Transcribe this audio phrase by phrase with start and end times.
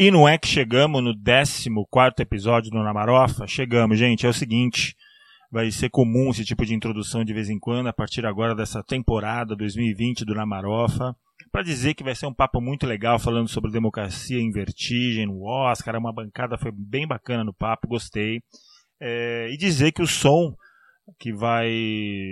[0.00, 1.68] E não é que chegamos no 14
[2.20, 3.48] episódio do Namarofa?
[3.48, 4.26] Chegamos, gente.
[4.26, 4.94] É o seguinte:
[5.50, 8.80] vai ser comum esse tipo de introdução de vez em quando, a partir agora dessa
[8.80, 11.16] temporada 2020 do Namarofa,
[11.50, 15.42] para dizer que vai ser um papo muito legal falando sobre democracia em vertigem no
[15.42, 15.96] Oscar.
[15.96, 18.40] Uma bancada foi bem bacana no papo, gostei.
[19.00, 20.54] É, e dizer que o som
[21.18, 21.72] que vai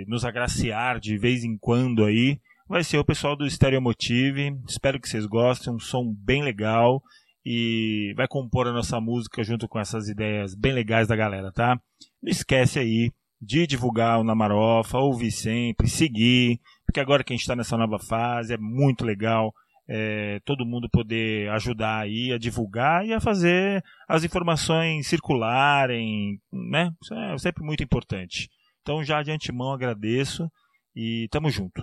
[0.07, 4.57] nos agraciar de vez em quando aí vai ser o pessoal do Stereo Motive.
[4.69, 7.03] Espero que vocês gostem, um som bem legal
[7.49, 11.79] e vai compor a nossa música junto com essas ideias bem legais da galera, tá?
[12.21, 13.09] Não esquece aí
[13.41, 17.99] de divulgar o Namarofa, ouvir sempre, seguir, porque agora que a gente está nessa nova
[17.99, 19.53] fase é muito legal
[19.87, 26.91] é, todo mundo poder ajudar aí a divulgar e a fazer as informações circularem, né?
[27.01, 28.49] Isso é sempre muito importante.
[28.81, 30.51] Então já de antemão agradeço
[30.93, 31.81] e tamo junto.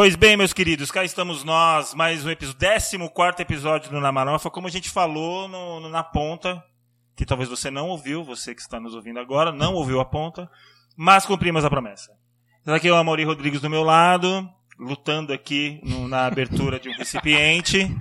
[0.00, 4.66] Pois bem, meus queridos, cá estamos nós, mais um episódio, 14 episódio do Namarofa, como
[4.66, 6.64] a gente falou no, no, na ponta,
[7.14, 10.50] que talvez você não ouviu, você que está nos ouvindo agora, não ouviu a ponta,
[10.96, 12.12] mas cumprimos a promessa.
[12.62, 16.94] Então aqui o Amaury Rodrigues do meu lado, lutando aqui no, na abertura de um
[16.94, 17.94] recipiente.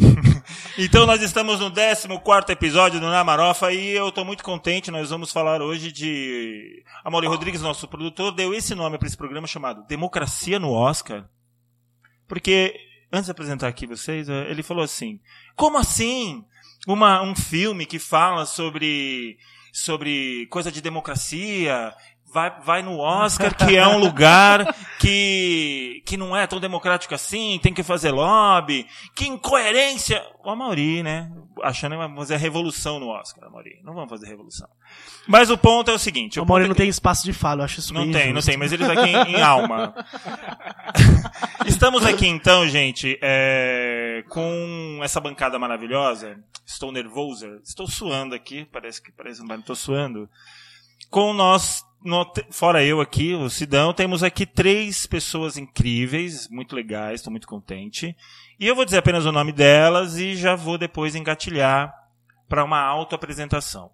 [0.78, 4.90] então nós estamos no 14 episódio do Namarofa e eu estou muito contente.
[4.90, 6.82] Nós vamos falar hoje de.
[7.04, 11.28] Amaury Rodrigues, nosso produtor, deu esse nome para esse programa chamado Democracia no Oscar.
[12.26, 12.74] Porque,
[13.12, 15.20] antes de apresentar aqui vocês, eh, ele falou assim:
[15.56, 16.44] como assim?
[16.86, 19.36] Uma, um filme que fala sobre,
[19.70, 21.92] sobre coisa de democracia
[22.32, 27.60] vai, vai no Oscar, que é um lugar que, que não é tão democrático assim,
[27.62, 30.20] tem que fazer lobby, que incoerência.
[30.44, 31.30] O Amaury, né?
[31.62, 33.78] Achando que vai fazer revolução no Oscar, Amaury.
[33.84, 34.68] Não vamos fazer revolução.
[35.28, 36.40] Mas o ponto é o seguinte.
[36.40, 38.34] O, Amaury é não tem espaço de fala, eu acho isso Não tem, injusto.
[38.34, 39.94] não tem, mas eles aqui em, em alma.
[41.64, 46.42] Estamos aqui então, gente, é, com essa bancada maravilhosa.
[46.66, 50.28] Estou nervoso, estou suando aqui, parece que parece não estou suando.
[51.08, 51.84] Com nós
[52.50, 58.16] fora eu aqui, o Sidão, temos aqui três pessoas incríveis, muito legais, estou muito contente.
[58.58, 61.94] E eu vou dizer apenas o nome delas e já vou depois engatilhar
[62.48, 63.90] para uma auto-apresentação.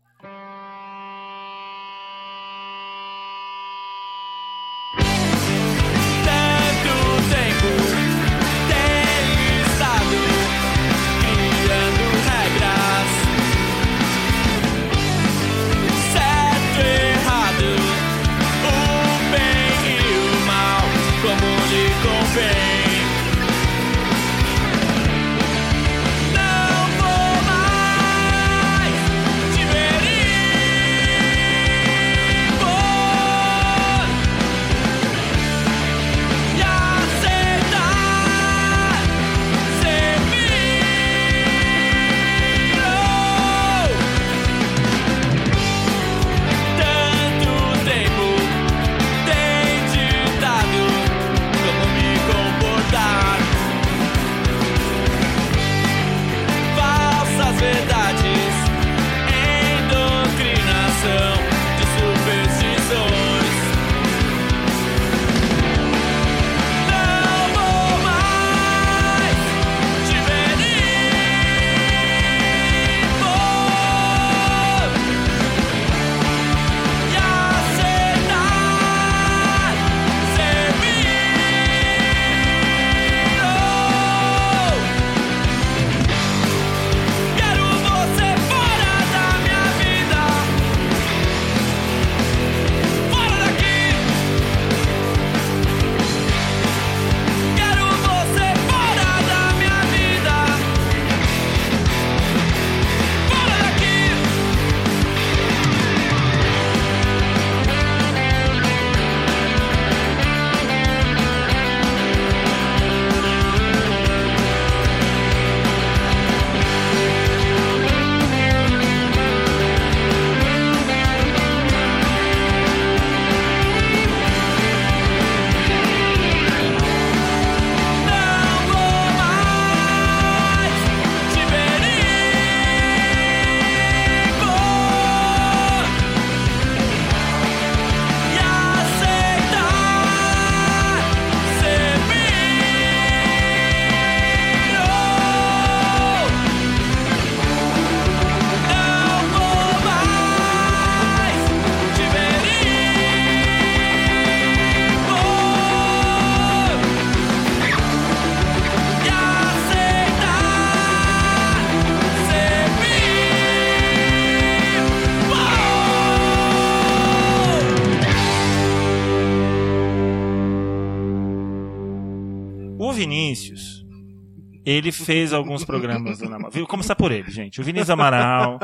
[174.76, 176.58] Ele fez alguns programas do Namarofa.
[176.58, 177.60] Vou começar por ele, gente.
[177.60, 178.58] O Vinícius Amaral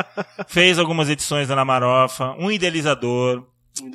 [0.48, 3.44] fez algumas edições da Namarofa, um idealizador.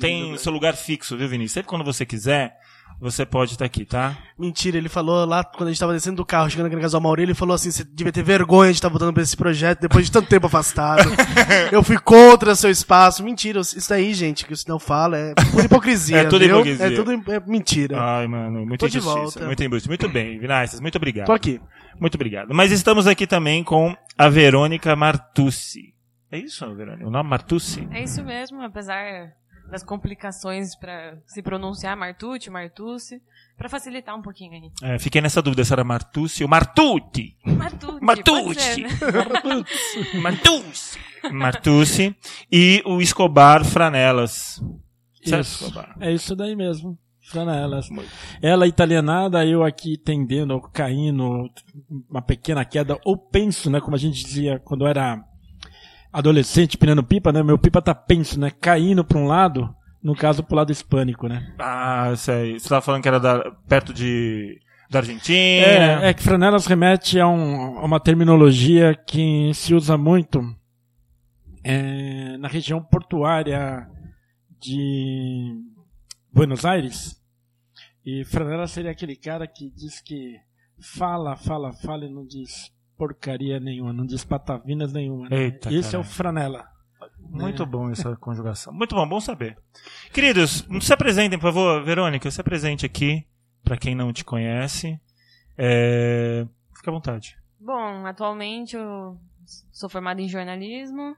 [0.00, 1.52] Tem seu lugar fixo, viu, Vinícius?
[1.52, 2.56] Sempre quando você quiser,
[3.00, 4.16] você pode estar aqui, tá?
[4.36, 6.98] Mentira, ele falou lá, quando a gente tava descendo do carro, chegando aqui na casa
[6.98, 9.82] do Mauro, ele falou assim, você devia ter vergonha de estar voltando pra esse projeto
[9.82, 11.08] depois de tanto tempo afastado.
[11.70, 13.22] eu fui contra seu espaço.
[13.22, 16.56] Mentira, isso daí, gente, que o senão fala, é pura hipocrisia, É tudo viu?
[16.56, 16.86] hipocrisia.
[16.86, 18.00] É tudo é mentira.
[18.00, 19.44] Ai, mano, muita Tô injustiça.
[19.44, 19.88] injustiça.
[19.88, 21.26] Muito bem, Vinícius, muito obrigado.
[21.26, 21.60] Tô aqui.
[22.00, 22.54] Muito obrigado.
[22.54, 25.94] Mas estamos aqui também com a Verônica Martucci.
[26.30, 27.06] É isso, Verônica?
[27.06, 27.88] O nome Martucci?
[27.90, 29.32] É isso mesmo, apesar
[29.70, 33.20] das complicações pra se pronunciar Martucci, Martucci,
[33.56, 34.94] pra facilitar um pouquinho aí.
[34.94, 37.36] É, fiquei nessa dúvida se era Martucci ou Martucci.
[37.44, 38.04] Martucci.
[38.04, 38.82] Martucci.
[38.82, 38.88] né?
[40.20, 40.98] Martucci.
[41.32, 42.16] Martucci.
[42.50, 44.62] E o Escobar Franelas.
[45.22, 45.34] Isso.
[45.34, 45.96] Escobar?
[46.00, 46.98] É isso daí mesmo.
[47.30, 47.88] Franelas.
[48.42, 51.48] Ela italianada, eu aqui tendendo, caindo,
[52.10, 55.22] uma pequena queda, ou penso, né, como a gente dizia quando era
[56.12, 60.42] adolescente, pirando pipa, né, meu pipa tá penso, né, caindo para um lado, no caso
[60.42, 61.54] pro lado hispânico, né.
[61.58, 62.58] Ah, sei.
[62.58, 64.58] Você tava falando que era da- perto de
[64.90, 65.36] da Argentina.
[65.66, 70.40] É, é que franelas remete a, um- a uma terminologia que se usa muito
[71.62, 73.86] é, na região portuária
[74.58, 75.54] de
[76.32, 77.17] Buenos Aires.
[78.10, 80.40] E franela seria aquele cara que diz que
[80.80, 85.28] fala, fala, fala e não diz porcaria nenhuma, não diz patavinas nenhuma.
[85.28, 85.36] né?
[85.36, 86.66] Eita, Esse é o franela.
[87.18, 88.72] Muito bom essa conjugação.
[88.72, 89.58] Muito bom, bom saber.
[90.10, 91.84] Queridos, se apresentem, por favor.
[91.84, 93.26] Verônica, se apresente aqui,
[93.62, 94.98] para quem não te conhece.
[95.58, 96.46] É...
[96.74, 97.36] Fica à vontade.
[97.60, 99.20] Bom, atualmente eu
[99.70, 101.14] sou formada em jornalismo.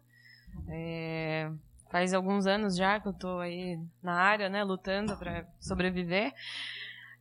[0.68, 1.52] é,
[1.90, 6.32] faz alguns anos já que eu tô aí na área, né, lutando para sobreviver.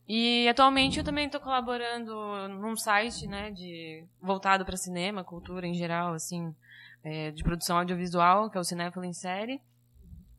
[0.07, 5.73] E atualmente eu também estou colaborando num site, né, de voltado para cinema, cultura em
[5.73, 6.55] geral, assim,
[7.03, 9.61] é, de produção audiovisual, que é o Cinéfilo em Série.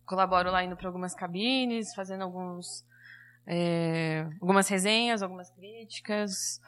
[0.05, 2.85] Colaboro lá indo para algumas cabines, fazendo alguns
[3.47, 6.61] é, algumas resenhas, algumas críticas.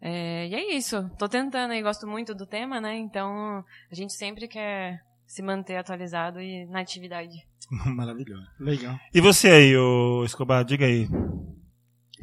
[0.00, 1.08] É, e é isso.
[1.18, 2.96] Tô tentando aí, gosto muito do tema, né?
[2.96, 7.46] Então a gente sempre quer se manter atualizado e na atividade.
[7.86, 8.46] Maravilhoso.
[8.58, 8.98] Legal.
[9.14, 11.06] E você aí, ô Escobar, diga aí.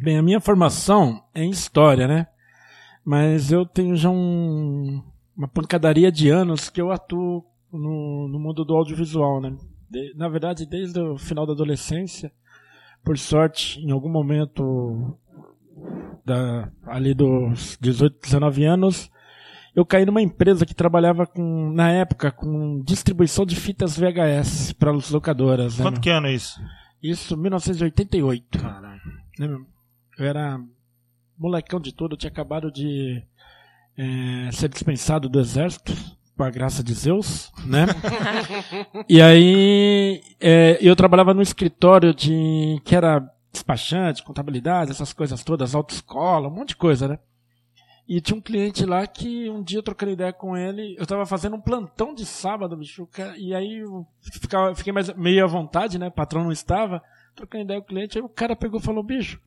[0.02, 2.28] Bem, a minha formação é em história, né?
[3.06, 5.02] Mas eu tenho já um-
[5.38, 9.56] uma pancadaria de anos que eu atuo no, no mundo do audiovisual, né?
[9.90, 12.32] De- na verdade, desde o final da adolescência,
[13.04, 15.16] por sorte, em algum momento
[16.26, 19.12] da, ali dos 18, 19 anos,
[19.76, 24.92] eu caí numa empresa que trabalhava com, na época, com distribuição de fitas VHS para
[24.92, 25.78] as locadoras.
[25.78, 26.02] Né, Quanto meu?
[26.02, 26.62] que ano é isso?
[27.04, 29.02] Isso, 1988 Caralho.
[29.38, 29.58] né?
[30.18, 30.60] Eu era
[31.38, 33.22] molecão de tudo, eu tinha acabado de
[33.98, 35.94] eh, ser dispensado do exército,
[36.38, 37.86] com a graça de Zeus, né?
[39.10, 45.76] e aí eh, eu trabalhava no escritório de que era despachante, contabilidade, essas coisas todas,
[45.76, 47.20] autoescola, um monte de coisa, né?
[48.08, 51.56] E tinha um cliente lá que um dia trocando ideia com ele, eu tava fazendo
[51.56, 55.98] um plantão de sábado, bicho, cara- e aí eu ficava, fiquei mais meio à vontade,
[55.98, 56.08] né?
[56.08, 57.02] O patrão não estava,
[57.36, 59.42] trocando ideia com o cliente, aí o cara pegou e falou, bicho,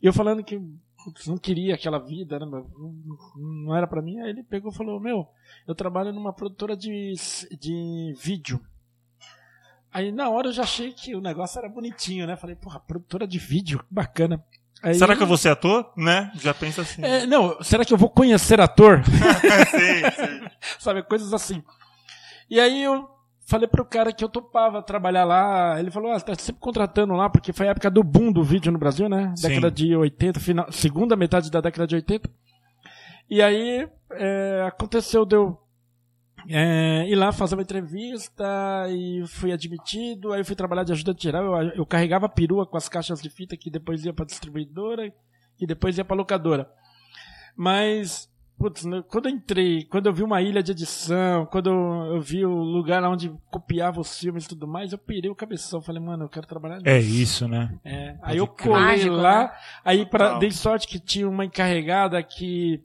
[0.00, 0.60] e eu falando que
[1.04, 2.46] putz, não queria aquela vida, né?
[3.36, 5.26] Não, era pra mim, aí ele pegou e falou, meu,
[5.66, 7.14] eu trabalho numa produtora de,
[7.58, 8.60] de vídeo.
[9.92, 12.36] Aí na hora eu já achei que o negócio era bonitinho, né?
[12.36, 14.44] Falei, porra, produtora de vídeo, que bacana.
[14.82, 15.90] Aí- Será que eu vou ser ator?
[15.96, 16.30] Né?
[16.36, 17.02] Já pensa assim.
[17.04, 19.02] É, não, será que eu vou conhecer ator?
[19.70, 20.46] sim, sim.
[20.78, 21.62] Sabe, coisas assim.
[22.48, 23.08] E aí eu
[23.46, 25.78] falei pro cara que eu topava trabalhar lá.
[25.78, 28.72] Ele falou, ah, tá sempre contratando lá, porque foi a época do boom do vídeo
[28.72, 29.32] no Brasil, né?
[29.36, 29.48] Sim.
[29.48, 32.30] Década de 80, final, segunda metade da década de 80.
[33.28, 35.60] E aí é, aconteceu, deu
[36.48, 38.44] é, ir lá fazer uma entrevista
[38.90, 40.32] e fui admitido.
[40.32, 41.62] Aí fui trabalhar de ajudante geral.
[41.62, 45.12] Eu, eu carregava a perua com as caixas de fita que depois ia pra distribuidora
[45.60, 46.70] e depois ia pra locadora.
[47.56, 48.30] Mas
[48.60, 52.44] Putz, quando eu entrei, quando eu vi uma ilha de edição, quando eu, eu vi
[52.44, 55.80] o lugar onde copiava os filmes e tudo mais, eu pirei o cabeção.
[55.80, 56.86] Falei, mano, eu quero trabalhar nisso.
[56.86, 57.74] É isso, né?
[57.82, 59.52] É, Aí eu colei Mágico, lá, né?
[59.82, 62.84] aí pra, dei sorte que tinha uma encarregada que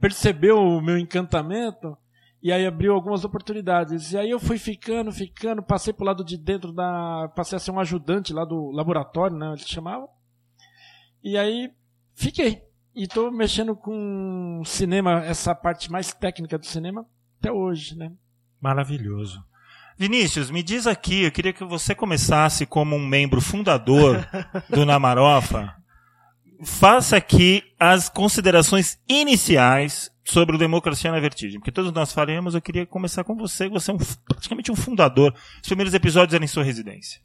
[0.00, 1.94] percebeu o meu encantamento
[2.44, 4.12] e aí abriu algumas oportunidades.
[4.12, 7.26] E aí eu fui ficando, ficando, passei pro lado de dentro da.
[7.34, 9.48] Passei a ser um ajudante lá do laboratório, né?
[9.48, 10.06] Eles chamavam.
[11.22, 11.70] E aí
[12.14, 12.62] fiquei.
[12.94, 17.06] E tô mexendo com cinema, essa parte mais técnica do cinema,
[17.40, 18.12] até hoje, né?
[18.60, 19.42] Maravilhoso.
[19.96, 24.22] Vinícius, me diz aqui, eu queria que você começasse como um membro fundador
[24.68, 25.74] do Namarofa.
[26.62, 31.60] faça aqui as considerações iniciais sobre o Democracia na Vertigem.
[31.60, 35.34] Porque todos nós faremos, eu queria começar com você, você é um, praticamente um fundador.
[35.62, 37.20] Os primeiros episódios eram em sua residência.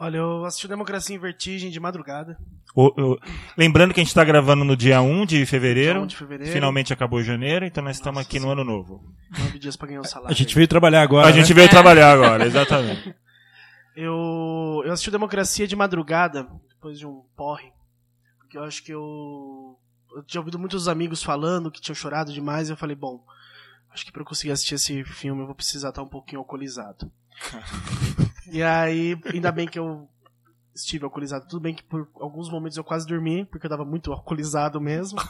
[0.00, 2.38] Olha, eu assisti o Democracia em Vertigem de madrugada.
[2.74, 3.18] O- o-
[3.56, 5.94] lembrando que a gente está gravando no dia 1 de fevereiro.
[5.94, 6.52] Dia 1 de fevereiro.
[6.52, 9.02] Finalmente acabou janeiro, então nós estamos aqui no ano novo.
[9.36, 10.32] Nove dias pra ganhar o salário.
[10.32, 11.26] A gente veio trabalhar agora.
[11.26, 11.54] A gente né?
[11.56, 13.12] veio trabalhar agora, exatamente.
[13.96, 17.72] Eu, eu assisti o Democracia de madrugada, depois de um porre.
[18.38, 19.76] Porque eu acho que eu.
[20.14, 22.68] Eu tinha ouvido muitos amigos falando que tinham chorado demais.
[22.68, 23.24] E eu falei, bom,
[23.92, 27.10] acho que pra eu conseguir assistir esse filme eu vou precisar estar um pouquinho alcoolizado.
[28.50, 30.08] e aí, ainda bem que eu
[30.80, 31.46] estive alcoolizado.
[31.48, 35.18] Tudo bem que por alguns momentos eu quase dormi, porque eu tava muito alcoolizado mesmo.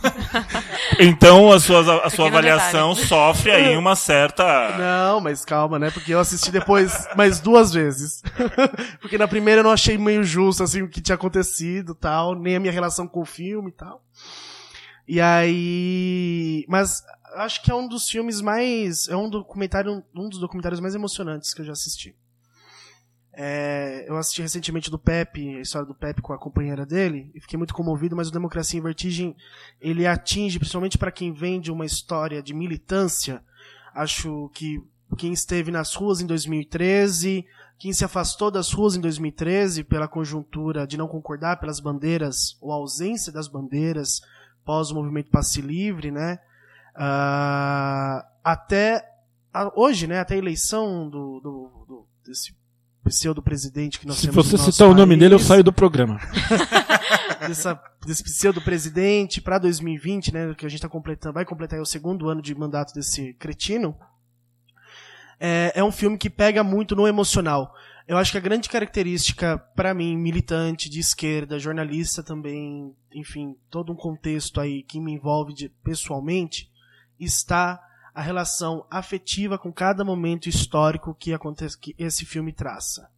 [1.00, 4.76] Então a sua, a sua avaliação sofre aí uma certa.
[4.78, 5.90] Não, mas calma, né?
[5.90, 8.22] Porque eu assisti depois mais duas vezes.
[8.98, 12.56] Porque na primeira eu não achei meio justo, assim, o que tinha acontecido tal, nem
[12.56, 14.02] a minha relação com o filme e tal.
[15.08, 16.66] E aí.
[16.68, 17.02] Mas
[17.36, 19.08] acho que é um dos filmes mais.
[19.08, 22.14] É um documentário, um dos documentários mais emocionantes que eu já assisti.
[23.40, 27.40] É, eu assisti recentemente do Pepe, a história do Pepe com a companheira dele, e
[27.40, 29.36] fiquei muito comovido, mas o Democracia em Vertigem,
[29.80, 33.40] ele atinge, principalmente para quem vem de uma história de militância,
[33.94, 34.82] acho que
[35.16, 37.46] quem esteve nas ruas em 2013,
[37.78, 42.72] quem se afastou das ruas em 2013 pela conjuntura de não concordar pelas bandeiras ou
[42.72, 44.20] ausência das bandeiras
[44.68, 46.38] pós o movimento passe livre, né?
[46.94, 49.02] Ah, até
[49.50, 50.18] a- hoje, né?
[50.20, 52.54] Até a eleição do, do, do- desse
[53.02, 55.64] pseudo presidente que nós Se temos você no citar o nome país dele, eu saio
[55.64, 56.20] do programa.
[57.48, 62.28] dessa, desse pseudo-presidente para 2020, né, que a gente tá completando, vai completar o segundo
[62.28, 63.96] ano de mandato desse cretino,
[65.40, 67.74] é, é um filme que pega muito no emocional.
[68.08, 73.92] Eu acho que a grande característica, para mim, militante de esquerda, jornalista também, enfim, todo
[73.92, 76.72] um contexto aí que me envolve de- pessoalmente,
[77.20, 77.78] está
[78.14, 83.10] a relação afetiva com cada momento histórico que, acontece, que esse filme traça.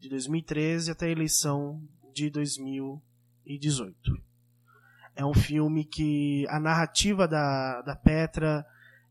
[0.00, 1.82] De 2013 até a eleição
[2.14, 4.18] de 2018.
[5.14, 8.64] É um filme que a narrativa da, da Petra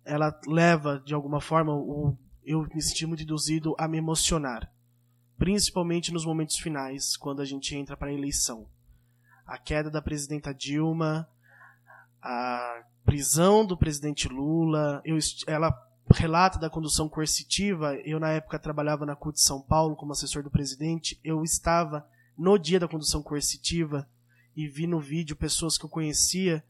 [0.03, 4.70] ela leva, de alguma forma, o, eu me senti muito induzido a me emocionar.
[5.41, 8.69] Principalmente nos momentos finais, quando a gente entra para a eleição.
[9.43, 11.27] A queda da presidenta Dilma,
[12.21, 15.17] a prisão do presidente Lula, eu,
[15.47, 15.75] ela
[16.11, 17.95] relata da condução coercitiva.
[18.05, 21.19] Eu, na época, trabalhava na CUT de São Paulo como assessor do presidente.
[21.23, 22.07] Eu estava
[22.37, 24.07] no dia da condução coercitiva
[24.55, 26.63] e vi no vídeo pessoas que eu conhecia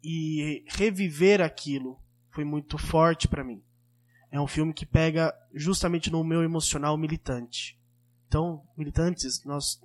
[0.00, 3.60] e reviver aquilo foi muito forte para mim.
[4.30, 7.75] É um filme que pega justamente no meu emocional militante.
[8.28, 9.80] Então, militantes, nós,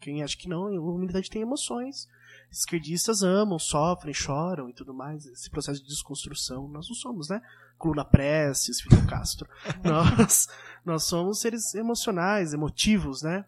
[0.00, 2.08] quem acha que não, o militante tem emoções.
[2.50, 5.24] Esquerdistas amam, sofrem, choram e tudo mais.
[5.26, 7.40] Esse processo de desconstrução, nós não somos, né?
[7.78, 9.48] Coluna Prestes, Fidel Castro.
[9.84, 10.48] nós,
[10.84, 13.44] nós somos seres emocionais, emotivos, né?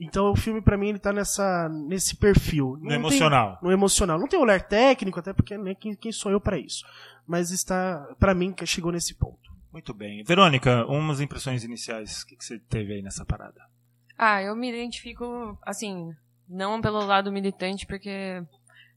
[0.00, 2.78] Então o filme pra mim ele tá nessa nesse perfil.
[2.80, 3.58] No Não emocional.
[3.58, 4.18] Tem, no emocional.
[4.18, 6.86] Não tem olhar técnico, até porque né, quem, quem sou eu pra isso.
[7.26, 9.49] Mas está pra mim que chegou nesse ponto.
[9.72, 10.22] Muito bem.
[10.24, 12.24] Verônica, umas impressões iniciais.
[12.24, 13.60] Que, que você teve aí nessa parada?
[14.18, 16.12] Ah, eu me identifico, assim,
[16.48, 18.42] não pelo lado militante, porque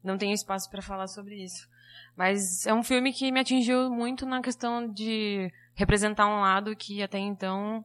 [0.04, 1.68] não tenho espaço para falar sobre isso.
[2.16, 7.02] Mas é um filme que me atingiu muito na questão de representar um lado que
[7.02, 7.84] até então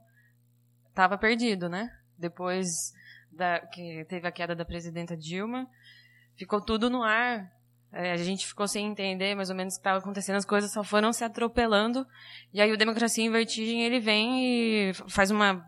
[0.88, 1.90] estava perdido, né?
[2.18, 2.92] Depois
[3.30, 5.68] da, que teve a queda da presidenta Dilma,
[6.36, 7.50] ficou tudo no ar.
[7.92, 10.70] É, a gente ficou sem entender mais ou menos o que estava acontecendo, as coisas
[10.70, 12.06] só foram se atropelando.
[12.52, 14.44] E aí o Democracia em Vertigem, ele vem
[14.90, 15.64] e faz uma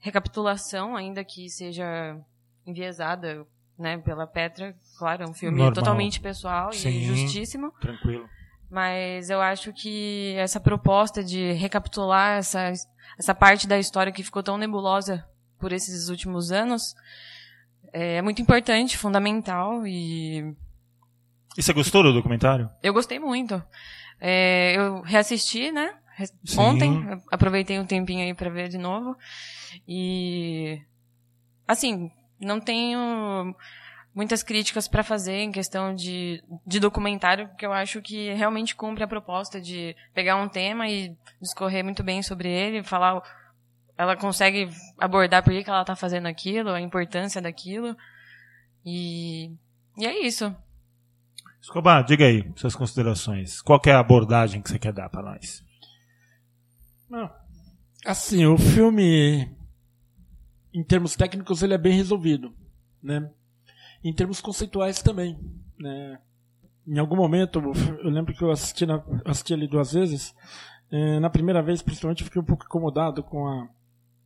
[0.00, 2.18] recapitulação, ainda que seja
[2.66, 3.46] enviesada
[3.78, 4.74] né, pela Petra.
[4.98, 5.74] Claro, é um filme Normal.
[5.74, 6.88] totalmente pessoal Sim.
[6.88, 7.72] e justíssimo.
[7.80, 8.28] Tranquilo.
[8.70, 12.72] Mas eu acho que essa proposta de recapitular essa,
[13.18, 15.24] essa parte da história que ficou tão nebulosa
[15.58, 16.94] por esses últimos anos
[17.92, 20.54] é muito importante, fundamental e
[21.56, 22.68] E você gostou do documentário?
[22.82, 23.62] eu gostei muito.
[24.20, 25.94] É, eu reassisti, né?
[26.44, 26.60] Sim.
[26.60, 29.16] Ontem, aproveitei um tempinho aí pra ver de novo.
[29.86, 30.80] E.
[31.66, 33.54] Assim, não tenho
[34.14, 39.02] muitas críticas pra fazer em questão de, de documentário, porque eu acho que realmente cumpre
[39.02, 43.20] a proposta de pegar um tema e discorrer muito bem sobre ele, falar.
[43.96, 44.68] Ela consegue
[44.98, 47.96] abordar por que que ela tá fazendo aquilo, a importância daquilo.
[48.84, 49.52] E.
[49.96, 50.54] E é isso.
[51.64, 53.62] Escobar, diga aí suas considerações.
[53.62, 55.64] Qual é a abordagem que você quer dar pra nós?
[58.04, 59.50] Assim, o filme,
[60.74, 62.54] em termos técnicos, ele é bem resolvido,
[63.02, 63.30] né?
[64.04, 65.38] em termos conceituais também.
[65.78, 66.18] Né?
[66.86, 67.62] Em algum momento,
[68.04, 70.34] eu lembro que eu assisti, na, assisti ali duas vezes.
[70.90, 73.66] É, na primeira vez, principalmente, eu fiquei um pouco incomodado com a,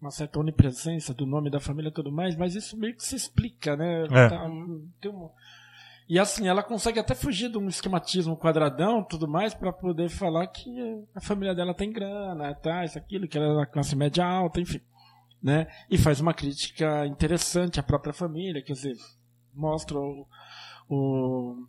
[0.00, 3.14] uma certa onipresença do nome da família e tudo mais, mas isso meio que se
[3.14, 4.06] explica, né?
[4.10, 4.28] É.
[4.28, 4.44] Tá,
[5.00, 5.30] tem um-
[6.08, 10.46] e assim, ela consegue até fugir de um esquematismo quadradão tudo mais para poder falar
[10.46, 10.70] que
[11.14, 14.60] a família dela tem grana, tá, isso, aquilo, que ela é da classe média alta,
[14.60, 14.80] enfim.
[15.42, 15.66] Né?
[15.90, 18.96] E faz uma crítica interessante à própria família, quer dizer,
[19.54, 20.26] mostra o,
[20.88, 21.66] o,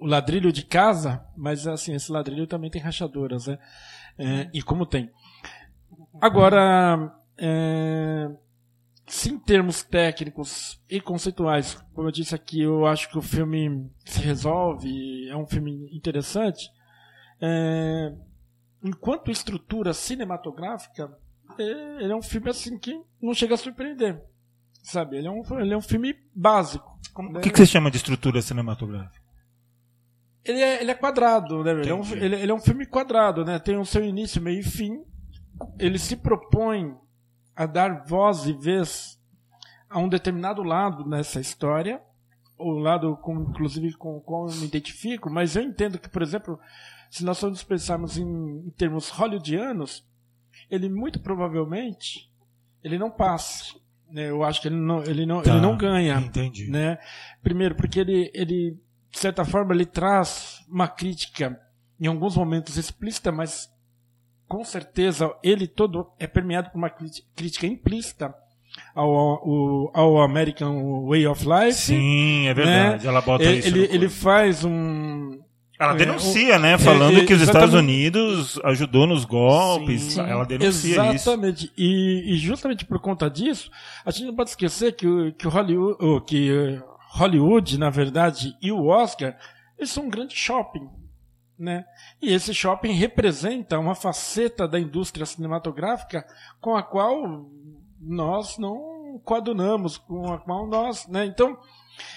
[0.00, 3.58] o ladrilho de casa, mas assim, esse ladrilho também tem rachaduras, né?
[4.18, 5.10] É, e como tem.
[6.20, 8.30] Agora, é,
[9.06, 13.90] se em termos técnicos e conceituais, como eu disse aqui, eu acho que o filme
[14.04, 16.70] se resolve, é um filme interessante.
[17.40, 18.14] é,
[18.82, 21.10] enquanto estrutura cinematográfica,
[21.58, 21.62] é,
[22.02, 24.22] ele é um filme assim que não chega a surpreender.
[24.82, 25.16] Sabe?
[25.16, 26.98] Ele é um, ele é um filme básico.
[27.16, 29.24] O que, que você chama de estrutura cinematográfica?
[30.44, 31.70] Ele é, ele é quadrado, né?
[31.72, 33.58] Ele é, um, ele, ele é um filme quadrado, né?
[33.58, 35.02] Tem o seu início, meio e fim.
[35.78, 36.94] Ele se propõe
[37.56, 39.18] a dar voz e vez
[39.88, 42.00] a um determinado lado nessa história,
[42.58, 46.22] o lado com, inclusive com o qual eu me identifico, mas eu entendo que, por
[46.22, 46.58] exemplo,
[47.10, 50.04] se nós formos pensarmos em, em termos hollywoodianos,
[50.70, 52.30] ele muito provavelmente
[52.82, 53.74] ele não passa.
[54.10, 54.28] Né?
[54.30, 55.50] Eu acho que ele não, ele não, Tá.
[55.52, 56.70] ele não ganha Entendi.
[56.70, 56.98] né?
[57.42, 58.78] Primeiro, porque ele, ele,
[59.10, 61.58] de certa forma, ele traz uma crítica,
[61.98, 63.72] em alguns momentos explícita, mas
[64.54, 68.32] com certeza ele todo é permeado por uma críti- crítica implícita
[68.94, 71.72] ao, ao, ao American Way of Life.
[71.72, 73.04] Sim, é verdade.
[73.04, 73.68] Ela bota ele, isso.
[73.68, 75.40] ele, ele faz um.
[75.76, 76.74] Ela é, denuncia, né?
[76.74, 77.94] é, Falando é, que os Estados exatamente.
[77.96, 80.02] Unidos ajudou nos golpes.
[80.02, 80.20] Sim.
[80.20, 81.30] Ela denuncia isso.
[81.30, 81.72] Exatamente.
[81.76, 83.72] E, justamente por conta disso,
[84.06, 88.86] a gente não pode esquecer que, que, Hollywood, que eh, Hollywood, na verdade, e o
[88.86, 89.36] Oscar,
[89.76, 90.88] eles são um grande shopping.
[91.58, 91.84] Né?
[92.20, 96.26] E esse shopping representa uma faceta da indústria cinematográfica
[96.60, 97.48] com a qual
[98.00, 101.06] nós não coadunamos, com a qual nós.
[101.06, 101.24] Né?
[101.26, 101.56] Então,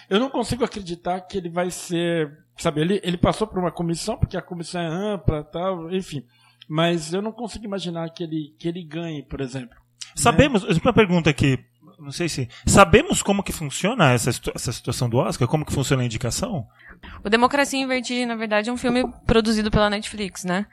[0.10, 2.45] eu não consigo acreditar que ele vai ser.
[2.58, 6.26] Sabe, ele, ele passou por uma comissão, porque a comissão é ampla tal, enfim.
[6.67, 9.78] Mas eu não consigo imaginar que ele, que ele ganhe, por exemplo.
[10.15, 11.63] Sabemos, uma pergunta aqui,
[12.00, 12.48] não sei se.
[12.66, 15.48] Sabemos como que funciona essa, essa situação do Oscar?
[15.48, 16.68] Como que funciona a indicação?
[17.24, 20.68] O Democracia em Vertigem, na verdade, é um filme produzido pela Netflix, né?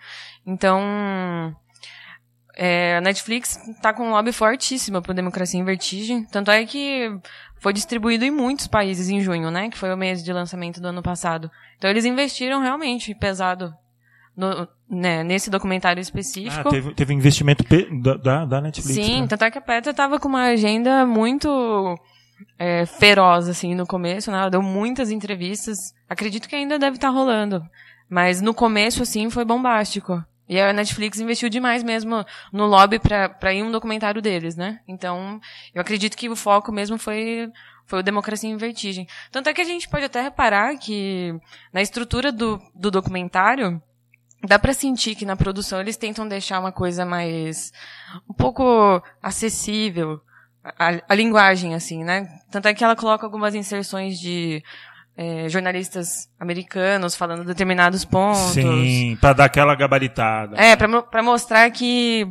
[0.47, 1.55] Então,
[2.57, 6.25] é, a Netflix tá com um lobby fortíssimo pro Democracia em Vertigem.
[6.27, 7.11] Tanto é que
[7.59, 9.71] foi distribuído em muitos países em junho, né?
[9.71, 11.51] Que foi o mês de lançamento do ano passado.
[11.77, 13.75] Então, eles investiram realmente pesado
[14.37, 16.69] no- né, nesse documentário específico.
[16.69, 17.65] Ah, teve, teve investimento
[18.23, 18.95] da, da, Netflix.
[18.95, 19.27] Sim, né?
[19.27, 21.99] tanto é que a Petra tava com uma agenda muito
[22.59, 24.39] é, feroz, assim, no começo, né?
[24.39, 25.79] Ela deu muitas entrevistas.
[26.09, 27.63] Acredito que ainda deve estar rolando.
[28.09, 30.23] Mas no começo, assim, foi bombástico.
[30.49, 34.81] E a Netflix investiu demais mesmo no lobby pra ir um documentário deles, né?
[34.87, 35.41] Então,
[35.75, 37.51] eu acredito que o foco mesmo foi,
[37.87, 39.07] foi o Democracia em Vertigem.
[39.33, 41.35] Tanto é que a gente pode até reparar que
[41.73, 43.81] na estrutura do, do documentário,
[44.47, 47.73] dá pra sentir que na produção eles tentam deixar uma coisa mais
[48.29, 50.21] um pouco acessível
[50.63, 52.29] a, a linguagem assim né?
[52.51, 54.63] Tanto é que ela coloca algumas inserções de
[55.17, 58.53] eh, jornalistas americanos falando determinados pontos.
[58.53, 60.57] Sim, pra dar aquela gabaritada.
[60.57, 62.27] é pra mostrar que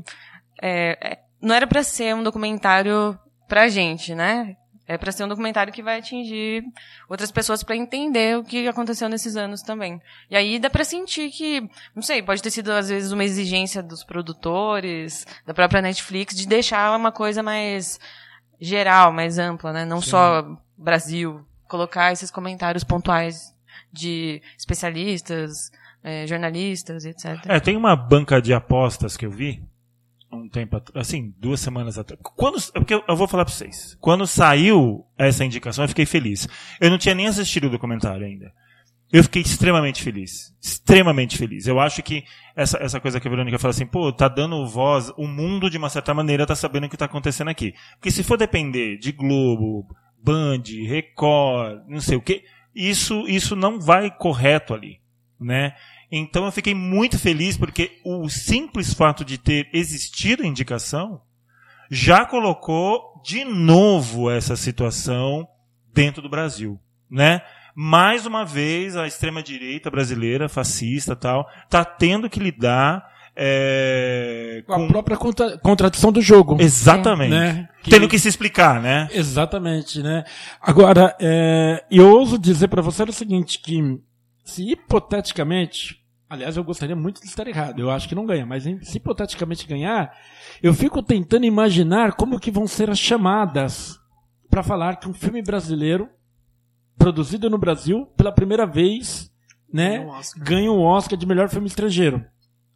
[0.62, 4.56] é, é, não era pra ser um documentário pra gente né
[4.94, 6.64] é pra ser um documentário que vai atingir
[7.10, 10.02] outras pessoas pra entender o que aconteceu nesses anos também.
[10.30, 11.62] E aí dá pra sentir que,
[11.96, 16.48] não sei, pode ter sido às vezes uma exigência dos produtores, da própria Netflix, de
[16.48, 18.00] deixar uma coisa mais
[18.60, 19.86] geral, mais ampla, né?
[19.86, 20.12] Não Sim.
[20.12, 21.46] só Brasil.
[21.68, 23.54] Colocar esses comentários pontuais
[23.92, 25.72] de especialistas,
[26.04, 27.46] eh, jornalistas, etc.
[27.48, 29.64] É, tem uma banca de apostas que eu vi
[30.34, 32.20] um tempo assim, duas semanas atrás.
[32.36, 33.98] Quando, é porque eu, vou falar pra vocês.
[34.00, 36.48] Quando saiu essa indicação, eu fiquei feliz.
[36.82, 38.52] Eu não tinha nem assistido o documentário ainda.
[39.12, 40.56] Eu fiquei extremamente feliz.
[40.62, 41.68] Extremamente feliz.
[41.68, 42.24] Eu acho que
[42.56, 45.78] essa, essa coisa que a Verônica fala assim, pô, tá dando voz, o mundo de
[45.78, 47.76] uma certa maneira tá sabendo o que tá acontecendo aqui.
[47.96, 49.86] Porque se for depender de Globo,
[50.18, 52.44] Band, Record, não sei o que,
[52.74, 55.00] isso, isso não vai correto ali,
[55.40, 55.76] né?
[56.16, 61.22] Então eu fiquei muito feliz porque o simples fato de ter existido a indicação
[61.90, 65.48] já colocou de novo essa situação
[65.94, 67.42] dentro do Brasil, né?
[67.76, 74.86] Mais uma vez a extrema direita brasileira, fascista, tal, tá tendo que lidar é, Com
[74.86, 76.58] a própria contra- contradição do jogo.
[76.62, 77.32] exatamente.
[77.32, 77.68] Né?
[77.84, 79.08] Tendo que se explicar, né?
[79.12, 80.24] Exatamente, né?
[80.62, 83.82] Agora, é, eu ouso dizer para você o seguinte, que
[84.46, 86.03] se hipoteticamente,
[86.34, 89.68] aliás, eu gostaria muito de estar errado, eu acho que não ganha, mas se hipoteticamente
[89.68, 90.12] ganhar,
[90.62, 93.98] eu fico tentando imaginar como que vão ser as chamadas
[94.50, 96.10] para falar que um filme brasileiro,
[96.98, 99.32] produzido no Brasil, pela primeira vez,
[99.72, 100.44] né, Ganha um Oscar.
[100.44, 102.24] ganha o Oscar de melhor filme estrangeiro.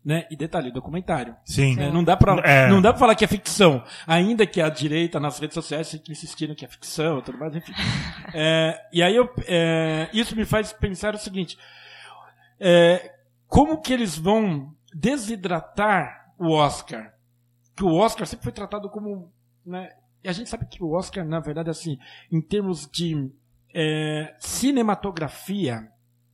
[0.04, 0.26] Né?
[0.32, 1.36] E detalhe, documentário.
[1.43, 1.76] Sim.
[1.76, 1.91] né?
[1.91, 2.70] Não, dá pra, É.
[2.70, 3.84] não dá pra falar que é ficção.
[4.08, 7.54] Ainda que a direita nas redes sociais fique insistindo que é ficção e tudo mais,
[7.56, 7.74] enfim.
[8.34, 11.58] É, e aí eu, é, isso me faz pensar o seguinte:
[12.60, 13.12] é,
[13.48, 17.14] como que eles vão desidratar o Oscar?
[17.76, 19.32] Que o Oscar sempre foi tratado como.
[19.66, 19.90] Né,
[20.24, 21.98] e a gente sabe que o Oscar, na verdade, assim,
[22.32, 23.32] em termos de
[23.74, 25.88] é, cinematografia,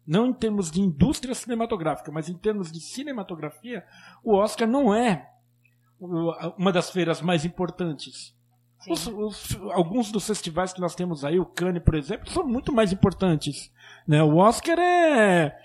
[0.05, 3.83] não em termos de indústria cinematográfica, mas em termos de cinematografia,
[4.23, 5.29] o Oscar não é
[6.57, 8.35] uma das feiras mais importantes.
[8.89, 12.73] Os- os- alguns dos festivais que nós temos aí, o Cannes, por exemplo, são muito
[12.73, 13.71] mais importantes.
[14.05, 14.21] Né?
[14.21, 15.57] O Oscar é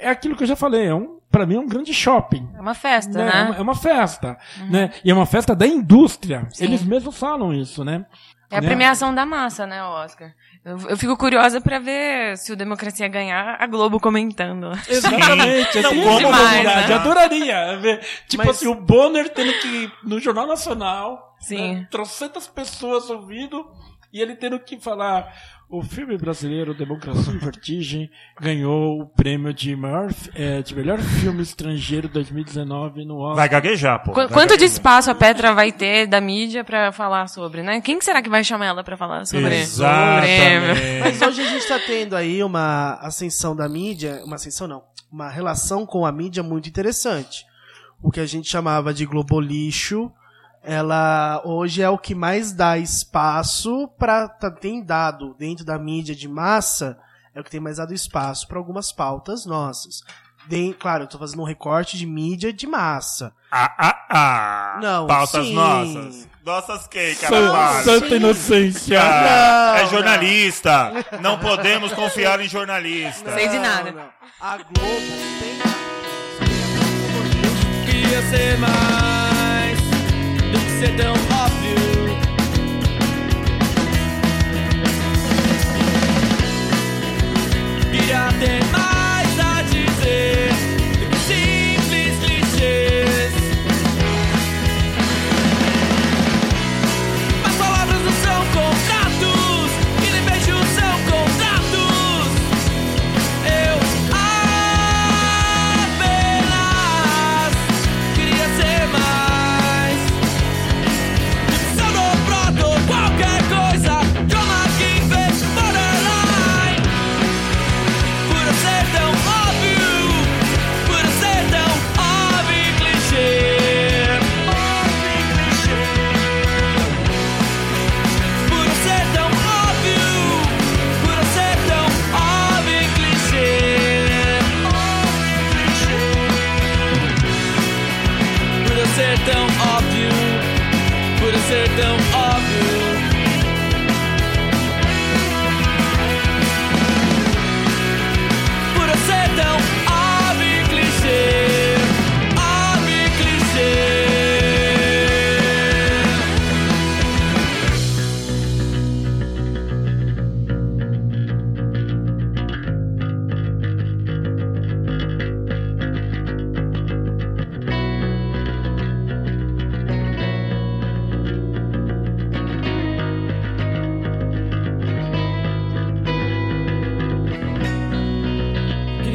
[0.00, 2.48] é aquilo que eu já falei, é um, para mim é um grande shopping.
[2.56, 3.30] É uma festa, né?
[3.30, 3.44] É, né?
[3.44, 4.90] uma, é uma festa, né?
[5.04, 6.46] E é uma festa da indústria.
[6.50, 6.64] Sim.
[6.64, 8.04] Eles mesmos falam isso, né?
[8.50, 8.66] É a né?
[8.66, 10.32] premiação da massa, né, o Oscar.
[10.64, 14.72] Eu, eu fico curiosa pra ver se o Democracia ganhar, a Globo comentando.
[14.88, 15.72] Exatamente.
[15.82, 16.94] Sim, como demais, verdade, né?
[16.96, 18.00] adoraria ver.
[18.28, 21.74] Tipo Mas- assim, o Bonner tendo que ir no Jornal Nacional, Sim.
[21.76, 23.64] né, trocentas pessoas ouvindo,
[24.12, 25.32] e ele tendo que falar.
[25.72, 31.42] O filme brasileiro Democracia em Vertigem ganhou o prêmio de, maior, eh, de melhor filme
[31.42, 33.36] estrangeiro 2019 no Oscar.
[33.36, 34.10] Vai gaguejar, pô.
[34.10, 34.72] Qu- Vai Quanto de gaguejar.
[34.72, 37.80] espaço a Petra vai ter da mídia pra falar sobre, né?
[37.80, 39.62] Quem que será que vai chamar ela pra falar sobre o prêmio?
[39.62, 41.00] Exatamente.
[41.00, 45.28] Mas hoje a gente tá tendo aí uma ascensão da mídia, uma ascensão não, uma
[45.30, 47.44] relação com a mídia muito interessante.
[48.02, 50.10] O que a gente chamava de globolixo,
[50.62, 56.28] ela hoje é o que mais dá espaço para tem dado dentro da mídia de
[56.28, 56.98] massa,
[57.34, 60.02] é o que tem mais dado espaço para algumas pautas nossas.
[60.46, 63.32] De- claro, eu tô fazendo um recorte de mídia de massa.
[63.52, 64.78] Ah, ah, ah.
[64.82, 65.54] Não, Pautas sim.
[65.54, 66.28] nossas.
[66.44, 67.82] Nossas que, cara?
[67.82, 69.00] Santa inocência.
[69.00, 70.92] Ah, Não, é jornalista.
[71.20, 73.32] Não podemos confiar em jornalista.
[73.34, 73.92] Sei de nada.
[73.92, 74.08] Não, não.
[74.40, 74.70] A Globo
[75.38, 75.60] tem
[77.84, 79.09] Queria ser mais
[80.50, 81.99] do que ser tão óbvio.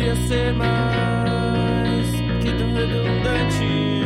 [0.06, 4.05] Queria ser mais que tão redundante.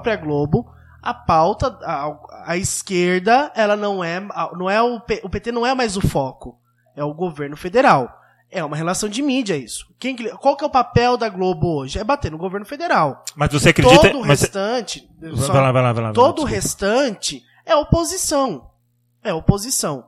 [0.00, 0.70] Própria Globo,
[1.02, 2.12] a pauta, a,
[2.52, 4.20] a esquerda, ela não é,
[4.56, 6.58] não é o, P- o PT não é mais o foco,
[6.96, 8.16] é o governo federal.
[8.52, 9.86] É uma relação de mídia isso.
[9.98, 11.98] Quem, que- qual que é o papel da Globo hoje?
[11.98, 13.22] É bater no governo federal.
[13.36, 14.08] Mas você acredita.
[14.08, 16.12] Todo o você- restante, só- Vai lá, vai lá, vai lá.
[16.12, 18.68] todo o restante é oposição.
[19.22, 20.04] É oposição.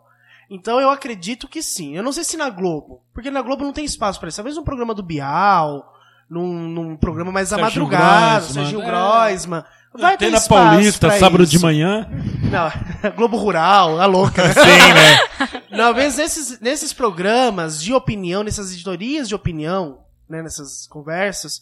[0.51, 1.97] Então eu acredito que sim.
[1.97, 4.37] Eu não sei se na Globo, porque na Globo não tem espaço para isso.
[4.37, 5.91] Talvez num programa do Bial,
[6.29, 8.87] num, num programa mais à Sérgio madrugada, Groisman, Serginho é.
[8.87, 9.65] Groisman.
[9.95, 11.53] Vai ter Antena espaço Paulista, sábado isso.
[11.53, 12.09] de manhã.
[12.51, 14.43] Não, Globo Rural, a louca.
[14.49, 14.55] né?
[14.55, 15.63] Sim, né?
[15.77, 21.61] Talvez nesses, nesses programas de opinião, nessas editorias de opinião, né, nessas conversas,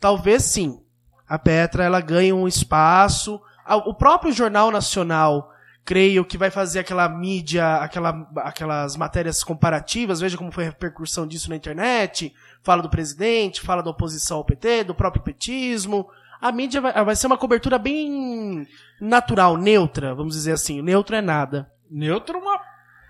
[0.00, 0.80] talvez sim.
[1.28, 3.40] A Petra ela ganhe um espaço.
[3.86, 5.52] O próprio Jornal Nacional,
[5.84, 11.26] creio que vai fazer aquela mídia, aquela, aquelas matérias comparativas, veja como foi a repercussão
[11.26, 12.34] disso na internet.
[12.62, 16.08] Fala do presidente, fala da oposição ao PT, do próprio petismo.
[16.40, 18.66] A mídia vai, vai ser uma cobertura bem
[19.00, 20.80] natural, neutra, vamos dizer assim.
[20.82, 21.70] Neutro é nada.
[21.90, 22.58] Neutro uma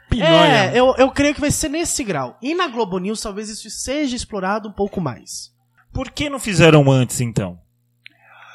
[0.08, 0.72] pinóia.
[0.72, 2.36] É, eu, eu creio que vai ser nesse grau.
[2.42, 5.50] E na Globo News talvez isso seja explorado um pouco mais.
[5.92, 7.58] Por que não fizeram antes, então?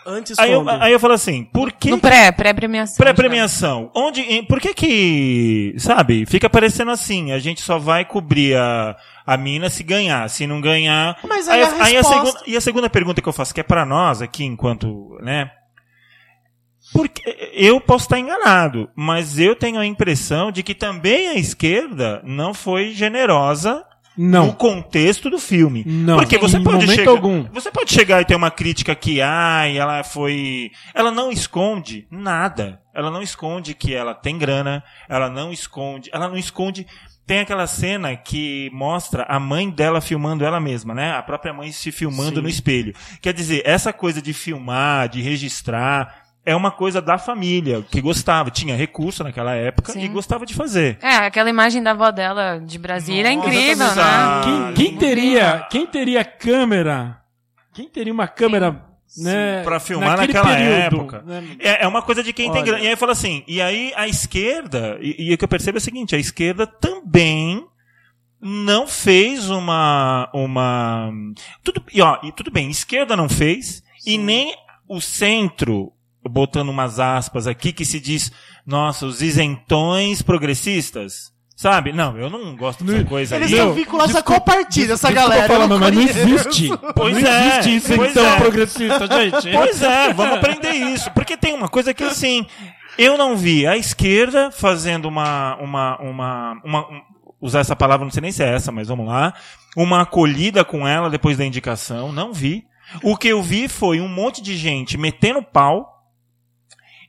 [0.08, 1.90] Antes Aí eu, aí eu falo assim, por que.
[1.90, 2.98] No pré, pré-premiação.
[2.98, 3.90] Pré-premiação.
[3.96, 8.96] Onde, em- por que que, sabe, fica parecendo assim, a gente só vai cobrir a,
[9.26, 11.18] a mina se ganhar, se não ganhar...
[11.28, 13.64] Mas aí a a resposta- segunda, e a segunda pergunta que eu faço, que é
[13.64, 15.50] pra nós aqui, enquanto, né,
[16.94, 22.22] porque eu posso estar enganado, mas eu tenho a impressão de que também a esquerda
[22.24, 23.84] não foi generosa
[24.16, 24.52] no Não.
[24.54, 25.84] contexto do filme.
[25.86, 27.44] Não, Porque você pode momento chegar, algum.
[27.52, 32.80] você pode chegar e ter uma crítica que, ai, ela foi, ela não esconde nada.
[32.94, 36.86] Ela não esconde que ela tem grana, ela não esconde, ela não esconde
[37.26, 41.14] tem aquela cena que mostra a mãe dela filmando ela mesma, né?
[41.14, 42.42] A própria mãe se filmando Sim.
[42.42, 42.94] no espelho.
[43.22, 48.52] Quer dizer, essa coisa de filmar, de registrar, é uma coisa da família, que gostava,
[48.52, 50.04] tinha recurso naquela época Sim.
[50.04, 51.00] e gostava de fazer.
[51.02, 54.44] É, aquela imagem da avó dela de Brasília é Nossa, incrível, tá né?
[54.44, 57.20] Quem, quem teria, quem teria câmera?
[57.74, 58.80] Quem teria uma câmera,
[59.18, 59.64] né?
[59.64, 61.22] Pra filmar naquele naquela período, época.
[61.26, 61.56] né?
[61.60, 62.72] É, é uma coisa de quem tem Olha.
[62.72, 62.84] grana.
[62.84, 65.80] E aí fala assim, e aí a esquerda, e, e o que eu percebo é
[65.80, 67.66] o seguinte, a esquerda também
[68.42, 70.30] não fez uma.
[70.34, 71.12] uma
[71.64, 74.54] tudo, e, ó, e tudo bem, esquerda não fez, e nem
[74.88, 75.92] o centro,
[76.24, 78.32] botando umas aspas aqui, que se diz,
[78.66, 81.34] nossa, os isentões progressistas.
[81.56, 81.94] Sabe?
[81.94, 83.54] Não, eu não gosto dessa Não- coisa Eles aí.
[83.58, 85.68] estão vinculados a qual partido, essa galera?
[85.68, 86.70] não mas não existe.
[86.94, 88.36] Pois não é, existe isso pois então é.
[88.38, 89.52] progressista, gente.
[89.54, 91.10] Pois é, vamos aprender isso.
[91.12, 92.46] Porque tem uma coisa que assim,
[92.98, 95.56] eu não vi a esquerda fazendo uma.
[95.56, 97.02] uma, uma, uma um-
[97.40, 99.34] usar essa palavra, não sei nem se é essa, mas vamos lá.
[99.78, 102.66] Uma acolhida com ela depois da indicação, não vi.
[103.02, 105.94] O que eu vi foi um monte de gente metendo pau.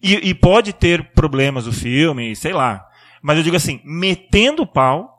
[0.00, 2.85] E, e pode ter problemas o filme, sei lá.
[3.26, 5.12] Mas eu digo assim, metendo pau.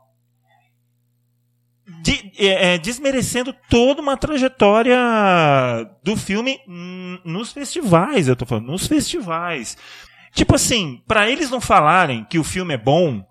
[2.01, 4.97] de- é, é, desmerecendo toda uma trajetória
[6.03, 6.57] do filme
[7.25, 9.77] nos festivais, eu tô falando, nos festivais.
[10.31, 13.25] Tipo assim, pra eles não falarem que o filme é bom,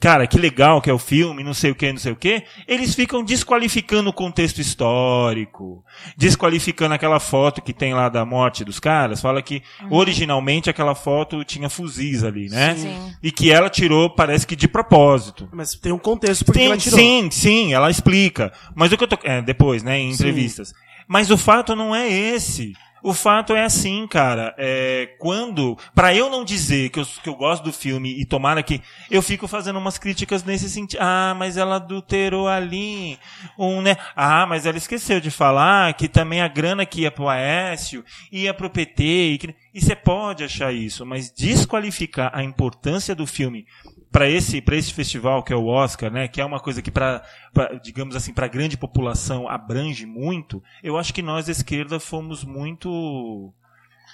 [0.00, 2.42] cara, que legal que é o filme, não sei o que, não sei o que,
[2.66, 5.84] eles ficam desqualificando o contexto histórico,
[6.16, 11.44] desqualificando aquela foto que tem lá da morte dos caras, fala que originalmente aquela foto
[11.44, 12.74] tinha fuzis ali, né?
[12.76, 13.14] Sim.
[13.22, 15.48] E que ela tirou, parece que de propósito.
[15.52, 16.98] Mas tem um contexto porque Sim, ela tirou.
[16.98, 18.52] sim, sim, ela explica.
[18.74, 19.18] Mas o que eu tô.
[19.24, 20.22] É, depois, né, em Sim.
[20.24, 20.72] entrevistas.
[21.06, 22.74] Mas o fato não é esse.
[23.02, 24.54] O fato é assim, cara.
[24.58, 25.76] É, quando.
[25.94, 28.80] Pra eu não dizer que eu, que eu gosto do filme e tomara que.
[29.10, 31.00] Eu fico fazendo umas críticas nesse sentido.
[31.00, 33.18] Ah, mas ela adulterou ali.
[33.58, 33.96] Um, né?
[34.16, 38.52] Ah, mas ela esqueceu de falar que também a grana que ia pro Aécio ia
[38.52, 39.02] pro PT.
[39.04, 43.66] E, que- e você pode achar isso, mas desqualificar a importância do filme
[44.10, 46.90] para esse para esse festival que é o Oscar, né, que é uma coisa que
[46.90, 47.22] para
[47.82, 52.44] digamos assim para a grande população abrange muito, eu acho que nós da esquerda fomos
[52.44, 53.52] muito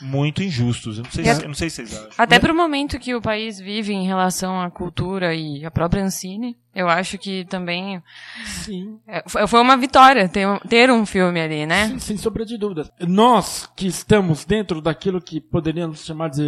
[0.03, 0.99] muito injustos.
[0.99, 2.11] Eu não sei, se, eu não sei se vocês acham.
[2.19, 6.57] Até pro momento que o país vive em relação à cultura e à própria Ancine,
[6.75, 8.03] eu acho que também
[8.45, 8.99] Sim.
[9.07, 11.87] é, foi uma vitória ter, um- ter um filme ali, né?
[11.91, 12.91] Sem, sem sombra de dúvidas.
[13.07, 16.43] Nós que estamos dentro daquilo que poderíamos chamar de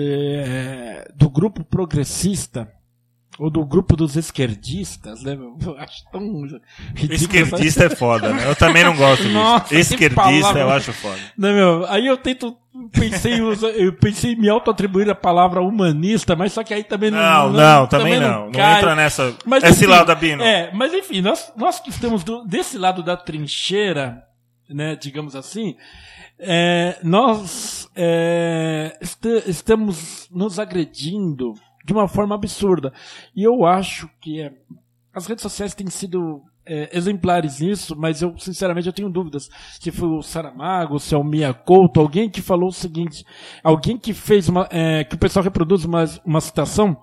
[0.44, 2.68] é, do grupo progressista
[3.38, 5.36] ou do grupo dos esquerdistas, né?
[5.64, 6.22] Eu acho tão
[6.94, 7.14] ridículo.
[7.14, 8.48] Esquerdista é foda, né?
[8.48, 9.34] Eu também não gosto disso.
[9.34, 11.18] Nossa, que Esquerdista eu acho foda.
[11.36, 11.84] Né, meu?
[11.86, 12.56] Aí eu tento
[12.92, 17.18] pensei eu pensei em me auto-atribuir a palavra humanista, mas só que aí também não
[17.18, 18.46] Não, não, também não.
[18.46, 18.78] Não cai.
[18.78, 19.34] entra nessa.
[19.44, 20.42] Mas, Esse enfim, lado da Bino.
[20.42, 24.22] É, mas enfim, nós, nós que estamos do- desse lado da trincheira,
[24.68, 25.74] né, digamos assim,
[26.38, 31.54] É, nós é, est- estamos nos agredindo
[31.86, 32.92] de uma forma absurda.
[33.34, 34.52] E eu acho que é,
[35.14, 39.48] as redes sociais têm sido é, exemplares nisso, mas eu, sinceramente, eu tenho dúvidas
[39.80, 43.24] se foi o Saramago, se é o Mia Couto, alguém que falou o seguinte,
[43.62, 47.00] alguém que fez uma, é, que o pessoal reproduz uma, uma citação,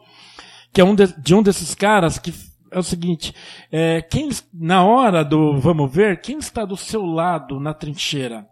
[0.73, 2.33] que é um de, de um desses caras que
[2.69, 3.33] é o seguinte,
[3.71, 8.45] é, quem, na hora do vamos ver, quem está do seu lado na trincheira?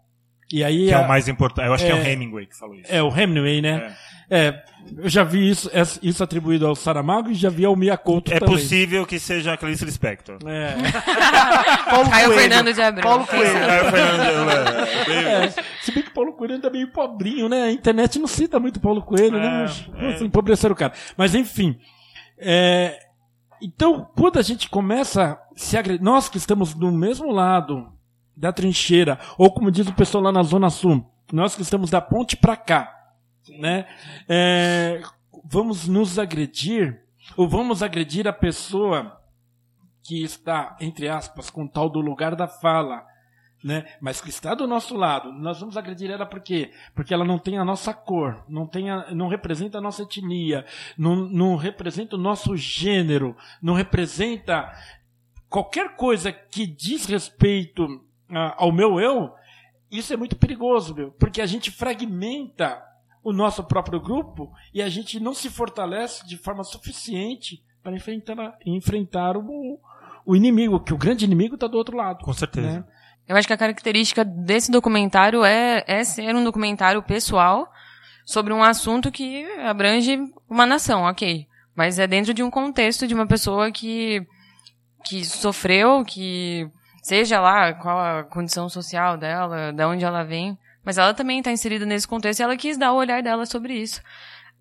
[0.54, 1.68] E aí Que é a- o mais importante.
[1.68, 2.12] Eu acho que é o É.
[2.12, 2.92] Hemingway que falou isso.
[2.94, 3.96] é o Hemingway, né?
[4.34, 4.64] É.
[4.98, 5.70] eu já vi isso,
[6.02, 8.56] isso atribuído ao Saramago e já vi ao Miyakoto É também.
[8.56, 10.38] possível que seja a Clarice Lispector.
[10.48, 10.74] É.
[11.92, 12.40] Paulo Caio Coelho.
[12.40, 13.04] Fernando de Abreu.
[13.04, 13.58] Paulo Coelho.
[13.58, 15.50] É, Fernando, é, bem- É,
[15.82, 17.64] se bem que Paulo Coelho ainda é meio pobrinho, né?
[17.64, 19.46] A internet não cita muito Paulo Coelho, né?
[19.48, 20.12] É, Mas, é.
[20.12, 20.94] Nossa, empobreceram o cara.
[21.18, 21.78] Mas enfim.
[22.40, 22.98] é,
[23.62, 27.86] então, quando a gente começa a se agredir, nós que estamos do mesmo lado
[28.36, 32.02] da trincheira, ou como diz o pessoal lá na Zona Sul, nós que estamos da
[32.02, 32.94] ponte pra cá,
[33.60, 33.88] né?
[34.28, 35.02] É,
[35.46, 37.02] vamos nos agredir,
[37.38, 39.20] ou vamos agredir a pessoa
[40.04, 43.06] que está, entre aspas, com tal do lugar da fala,
[43.64, 43.86] né?
[44.02, 45.32] Mas que está do nosso lado.
[45.32, 46.72] Nós vamos agredir ela por quê?
[46.96, 50.66] Porque ela não tem a nossa cor, não, tem a- não representa a nossa etnia,
[50.98, 54.74] não, não representa o nosso gênero, não representa
[55.48, 58.04] qualquer coisa que diz respeito
[58.58, 59.34] ao meu eu.
[59.92, 62.82] Isso é muito perigoso, meu, porque a gente fragmenta
[63.24, 68.58] o nosso próprio grupo e a gente não se fortalece de forma suficiente para enfrentar,
[68.66, 69.80] enfrentar o,
[70.26, 72.24] o inimigo, que o grande inimigo está do outro lado.
[72.24, 72.68] Com certeza.
[72.68, 72.84] né?
[73.28, 77.72] Eu acho que a característica desse documentário é, é ser um documentário pessoal
[78.26, 81.48] sobre um assunto que abrange uma nação, ok.
[81.76, 84.26] Mas é dentro de um contexto de uma pessoa que,
[85.06, 86.70] que sofreu, que
[87.02, 91.52] seja lá qual a condição social dela, de onde ela vem, mas ela também está
[91.52, 94.02] inserida nesse contexto e ela quis dar o olhar dela sobre isso.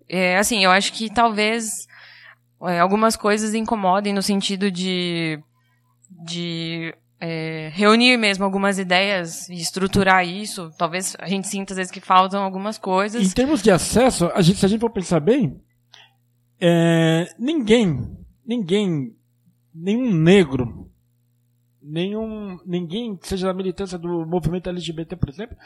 [0.09, 1.87] É, assim, eu acho que talvez
[2.63, 5.39] é, algumas coisas incomodem no sentido de,
[6.25, 10.71] de é, reunir mesmo algumas ideias e estruturar isso.
[10.77, 13.33] Talvez a gente sinta às vezes que faltam algumas Em coisas.
[13.33, 15.59] termos de acesso, a gente, se a gente for pensar bem,
[16.59, 19.15] é, ninguém, ninguém,
[19.73, 20.90] nenhum negro,
[21.81, 25.57] nenhum, ninguém que seja da militância do movimento LGBT, por exemplo,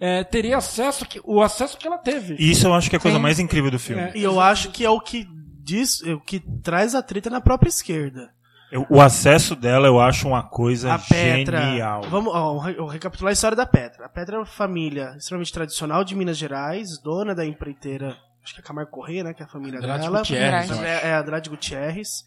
[0.00, 2.34] é, teria acesso que, o acesso que ela teve.
[2.38, 3.22] Isso eu acho que é a coisa Sim.
[3.22, 4.02] mais incrível do filme.
[4.02, 4.12] É.
[4.16, 5.26] E eu acho que é o que
[5.62, 8.30] diz, é o que traz a treta na própria esquerda.
[8.70, 11.60] Eu- o acesso dela eu acho uma coisa A Petra.
[11.62, 12.02] genial.
[12.08, 14.06] Vamos ó, recapitular a história da Petra.
[14.06, 18.60] A Petra é uma família extremamente tradicional de Minas Gerais, dona da empreiteira, acho que
[18.60, 19.34] é Camargo Corrêa, né?
[19.34, 20.18] Que é a família Andrade dela.
[20.20, 22.24] Gutierrez, é, é Andrade Gutierrez.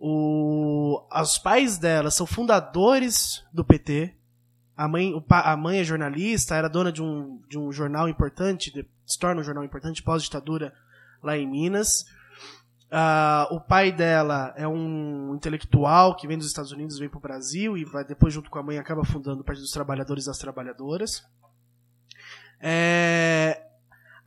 [0.00, 4.14] O, os pais dela são fundadores do PT.
[4.76, 8.72] A mãe, o a mãe é jornalista, era dona de um, de um jornal importante,
[8.72, 10.72] de- se torna um jornal importante pós-ditadura
[11.22, 12.06] lá em Minas.
[12.90, 17.76] Ah, o pai dela é um intelectual que vem dos Estados Unidos, vem pro Brasil
[17.76, 20.38] e vai depois junto com a mãe acaba fundando o Partido dos Trabalhadores e das
[20.38, 21.24] Trabalhadoras.
[22.60, 23.67] É,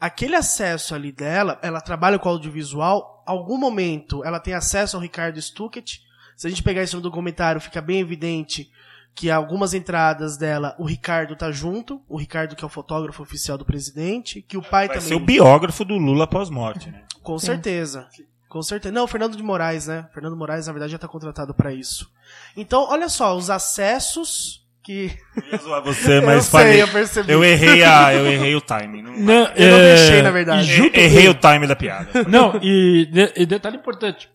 [0.01, 5.39] aquele acesso ali dela, ela trabalha com audiovisual, algum momento ela tem acesso ao Ricardo
[5.39, 6.01] Stuckett.
[6.35, 8.71] Se a gente pegar isso no documentário, fica bem evidente
[9.13, 13.57] que algumas entradas dela, o Ricardo tá junto, o Ricardo que é o fotógrafo oficial
[13.57, 17.03] do presidente, que o pai Vai também ser o biógrafo do Lula pós-morte, né?
[17.21, 18.07] com certeza.
[18.49, 18.93] Com certeza.
[18.93, 20.09] Não, o Fernando de Moraes, né?
[20.13, 22.11] Fernando Moraes, na verdade, já tá contratado pra isso.
[22.57, 25.11] Então, olha só, os acessos que.
[25.35, 26.73] Eu ia zoar você, mas eu falei.
[26.73, 27.31] sei, eu percebi.
[27.31, 29.01] Eu errei, a, eu errei o timing.
[29.03, 30.63] Não, Não, Eu não é, deixei, na verdade.
[30.63, 32.07] junto errei o timing da piada.
[32.27, 34.29] Não, e, de- e detalhe importante: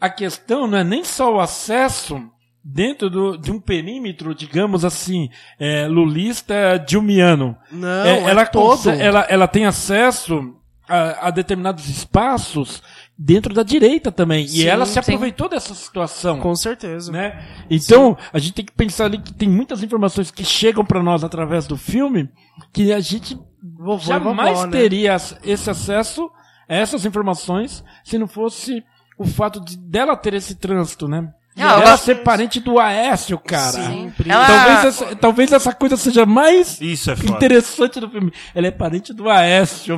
[0.00, 2.22] a questão não é nem só o acesso
[2.68, 5.28] dentro do, de um perímetro, digamos assim,
[5.58, 7.56] é, lulista dilmiano.
[7.70, 8.70] Não, É, é, ela, todo.
[8.70, 10.54] conse- ela, ela tem acesso
[10.88, 12.82] a, a determinados espaços
[13.18, 14.44] dentro da direita também.
[14.44, 14.98] e Sim, ela se sim.
[14.98, 16.38] aproveitou dessa situação.
[16.40, 17.10] Com certeza.
[17.10, 17.42] né?
[17.70, 21.24] Então, a gente tem que pensar ali que tem muitas informações que chegam para nós
[21.24, 22.28] através do filme
[22.72, 23.38] que a gente
[23.78, 24.72] Vovô e jamais vovó, né?
[24.72, 26.30] teria esse acesso
[26.68, 28.84] a essas informações se não fosse
[29.18, 31.32] o fato de dela ter esse trânsito, né?
[31.56, 33.72] Não, eu ela ser parente do Aécio, cara.
[33.72, 34.12] Sim.
[34.28, 38.30] Ela- Talvez, essa, talvez essa coisa seja mais Isso é interessante do filme.
[38.54, 39.96] Ela é parente do Aécio.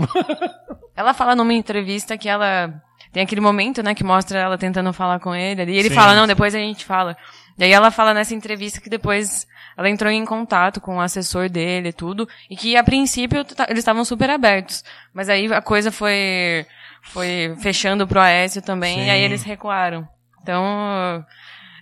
[0.94, 2.80] Ela fala numa entrevista que ela
[3.12, 5.72] tem aquele momento, né, que mostra ela tentando falar com ele ali.
[5.72, 6.28] E ele Sim, fala, não, sim.
[6.28, 7.16] depois a gente fala.
[7.58, 9.46] E aí ela fala nessa entrevista que depois
[9.76, 12.28] ela entrou em contato com o assessor dele e tudo.
[12.48, 14.84] E que a princípio eles estavam super abertos.
[15.12, 16.66] Mas aí a coisa foi,
[17.02, 18.98] foi fechando pro Aécio também.
[18.98, 19.06] Sim.
[19.06, 20.06] E aí eles recuaram.
[20.42, 21.24] Então,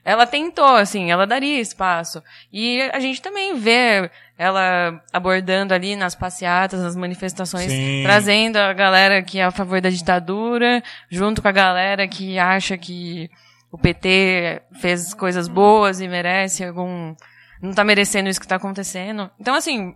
[0.06, 2.22] ela tentou, assim, ela daria espaço.
[2.52, 8.02] E a gente também vê ela abordando ali nas passeatas, nas manifestações, Sim.
[8.04, 10.80] trazendo a galera que é a favor da ditadura,
[11.10, 13.28] junto com a galera que acha que
[13.72, 17.16] o PT fez coisas boas e merece algum.
[17.60, 19.28] não tá merecendo isso que tá acontecendo.
[19.40, 19.92] Então, assim,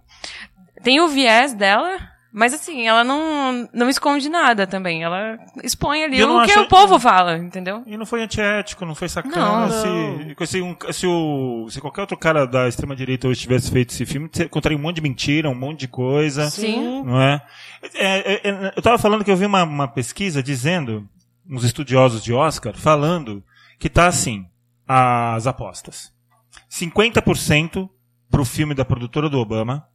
[0.83, 1.99] tem o viés dela,
[2.33, 5.03] mas assim, ela não, não esconde nada também.
[5.03, 7.83] Ela expõe ali não o que acho- o povo fala, entendeu?
[7.87, 9.67] E não foi antiético, não foi sacana.
[9.67, 9.71] Não.
[9.71, 14.07] se, se, um- se o, se qualquer outro cara da extrema-direita hoje tivesse feito esse
[14.07, 16.49] filme, você contaria um monte de mentira, um monte de coisa.
[16.51, 17.03] Sim.
[17.03, 17.43] Não é?
[17.95, 21.09] É, é, é, eu tava falando que eu vi uma, uma pesquisa dizendo,
[21.49, 23.43] uns estudiosos de Oscar, falando
[23.79, 24.47] que tá assim,
[24.87, 26.13] as apostas.
[26.71, 27.89] 50%
[28.31, 29.87] pro filme da produtora do Obama,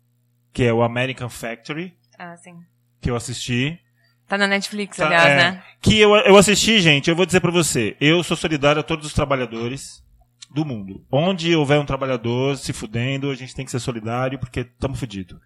[0.52, 2.55] que é o American Factory, Ah, sim.
[3.01, 3.80] que eu assisti.
[4.28, 5.63] Tá na Netflix, Tá, aliás, é, né?
[5.82, 7.95] Que eu, eu assisti, gente, eu vou dizer pra você.
[8.01, 10.03] Eu sou solidário a todos os trabalhadores
[10.49, 11.05] do mundo.
[11.11, 15.38] Onde houver um trabalhador se fudendo, a gente tem que ser solidário porque estamos fudidos.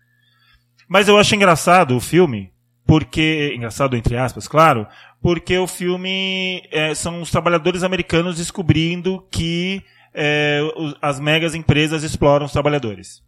[0.88, 2.54] Mas eu acho engraçado o filme,
[2.86, 3.54] porque.
[3.56, 4.88] Engraçado, entre aspas, claro,
[5.22, 10.62] porque o filme é, são os trabalhadores americanos descobrindo que é,
[11.02, 13.22] as megas empresas exploram os trabalhadores.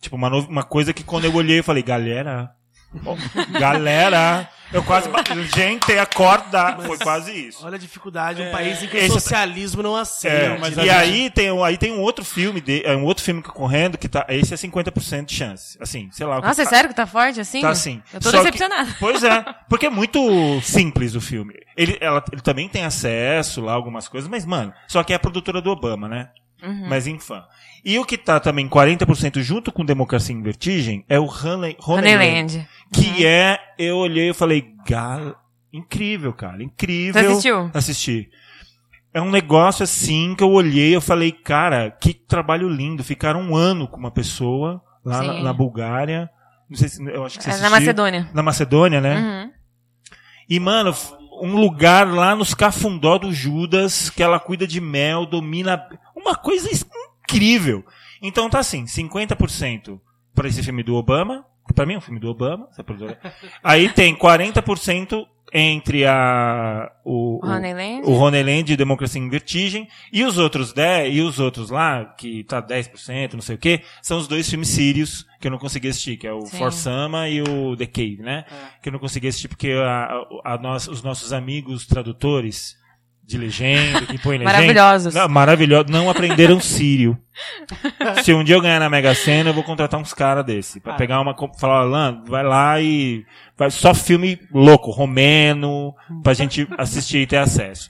[0.00, 2.50] Tipo, uma, no- uma coisa que quando eu olhei eu falei, galera.
[3.58, 4.48] galera.
[4.72, 5.10] Eu quase.
[5.54, 6.76] Gente, acorda.
[6.86, 7.66] Foi quase isso.
[7.66, 10.36] Olha a dificuldade, um país em que o socialismo não aceita.
[10.54, 12.96] É, mas e a gente- aí tem, um- aí tem um outro filme, de, é
[12.96, 14.24] um outro filme concorrendo que tá.
[14.28, 15.76] Esse é 50% de chance.
[15.80, 16.38] Assim, sei lá.
[16.38, 17.60] o que Nossa, é tá- sério que tá forte assim?
[17.62, 18.00] Tá assim.
[18.14, 18.96] Eu tô Só que- decepcionada.
[19.00, 21.54] Pois é, porque é muito simples o filme.
[21.76, 25.16] Ele, ela, ele também tem acesso lá a algumas coisas, mas, mano, só que é
[25.16, 26.28] a produtora do Obama, né?
[26.62, 26.88] Uhum.
[26.88, 27.40] Mas enfim.
[27.84, 32.66] E o que tá também 40% junto com Democracia em Vertigem é o Honey, Honeyland.
[32.92, 35.34] Que é, eu olhei e falei, gal...
[35.72, 37.22] incrível, cara, incrível.
[37.22, 37.70] Você assistiu?
[37.72, 38.30] Assisti.
[39.12, 43.02] É um negócio assim que eu olhei eu falei, cara, que trabalho lindo.
[43.02, 46.30] Ficaram um ano com uma pessoa lá na, na Bulgária.
[46.68, 47.80] Não sei se, eu acho que você É na assistiu.
[47.80, 48.30] Macedônia.
[48.32, 49.16] Na Macedônia, né?
[49.18, 49.50] Uhum.
[50.48, 50.94] E, mano,
[51.42, 55.82] um lugar lá nos cafundó do Judas, que ela cuida de mel, domina.
[56.20, 56.86] Uma coisa is-
[57.24, 57.84] incrível.
[58.22, 60.00] Então tá assim, 50%
[60.34, 62.68] para esse filme do Obama, que pra mim é um filme do Obama.
[63.62, 68.02] Aí tem 40% entre a o, o, Honeyland.
[68.04, 72.44] o Honeyland e Democracia em Vertigem, e os outros 10, e os outros lá, que
[72.44, 75.88] tá 10%, não sei o que, são os dois filmes sírios que eu não consegui
[75.88, 76.56] assistir, que é o Sim.
[76.58, 78.44] For Sama e o The Cave, né?
[78.80, 80.04] Que eu não consegui assistir porque a,
[80.44, 82.76] a, a nós- os nossos amigos tradutores
[83.30, 84.52] de legenda, que põem legenda...
[84.52, 85.14] Maravilhosos.
[85.14, 87.16] Não, maravilhosos, não aprenderam sírio.
[88.22, 90.80] Se um dia eu ganhar na Mega Sena, eu vou contratar uns caras desse.
[90.80, 91.34] Pra pegar uma.
[91.58, 93.24] Falar, Alan, vai lá e.
[93.56, 97.88] Vai só filme louco, romeno, pra gente assistir e ter acesso.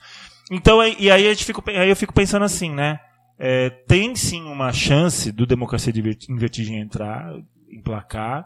[0.50, 2.98] Então, e aí, a gente fica, aí eu fico pensando assim, né?
[3.38, 5.92] É, tem sim uma chance do Democracia
[6.28, 7.32] em Vertigem entrar,
[7.70, 8.44] emplacar,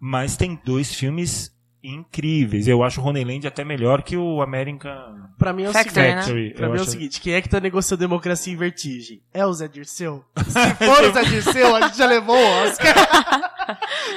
[0.00, 2.68] mas tem dois filmes incríveis.
[2.68, 4.88] Eu acho o Honeyland até melhor que o American
[5.40, 6.48] Pra mim é o Factory, seguinte.
[6.48, 6.50] né?
[6.50, 9.22] Pra mim é o seguinte, quem é que tá negociando democracia em vertigem?
[9.32, 10.22] É o Zé Dirceu?
[10.46, 12.94] Se for o Zé Dirceu, a gente já levou o Oscar.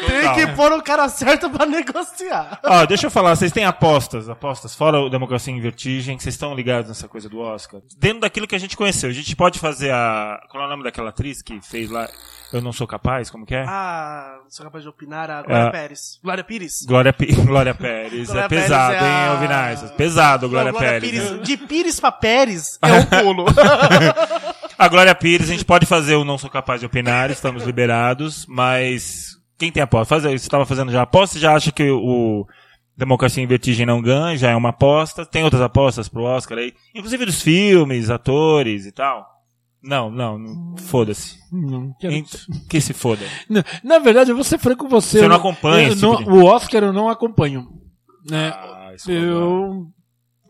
[0.06, 0.36] Tem Total.
[0.36, 2.60] que pôr o cara certo pra negociar.
[2.62, 6.54] Ó, deixa eu falar, vocês têm apostas, apostas, fora o Democracia em Vertigem, vocês estão
[6.54, 7.80] ligados nessa coisa do Oscar?
[7.98, 10.46] Dentro daquilo que a gente conheceu, a gente pode fazer a.
[10.50, 12.10] Qual é o nome daquela atriz que fez lá?
[12.54, 13.66] Eu não sou capaz, como que é?
[13.68, 15.30] Ah, não sou capaz de opinar.
[15.30, 15.72] A Glória Ah.
[15.72, 16.20] Pérez.
[16.24, 16.86] Glória Pires?
[16.86, 18.28] Glória, Pi- Glória Pérez.
[18.28, 19.82] Glória é Pérez pesado, é hein, a- Alvinais?
[19.92, 21.42] Pesado, Glória, Não, Pérez.
[21.42, 23.46] De Pires pra Pérez é um pulo.
[24.78, 28.46] A Glória Pires, a gente pode fazer o Não Sou Capaz de Opinar, estamos liberados,
[28.48, 30.06] mas quem tem aposta?
[30.16, 31.34] Faz, você estava fazendo já aposta?
[31.36, 32.46] Você já acha que o
[32.98, 34.38] Democracia em Vertigem não ganha?
[34.38, 35.26] Já é uma aposta?
[35.26, 36.74] Tem outras apostas pro Oscar aí?
[36.94, 39.33] Inclusive dos filmes, atores e tal?
[39.84, 41.38] Não, não, não foda-se.
[41.52, 43.26] Não, quero- Ent- Que se foda.
[43.50, 45.20] Não, Na verdade, eu vou ser franco com você.
[45.20, 47.68] Você não acompanha eu não- tipo de- O Oscar eu não acompanho.
[48.30, 48.50] Né?
[48.50, 49.12] Ah, bom.
[49.12, 49.88] eu.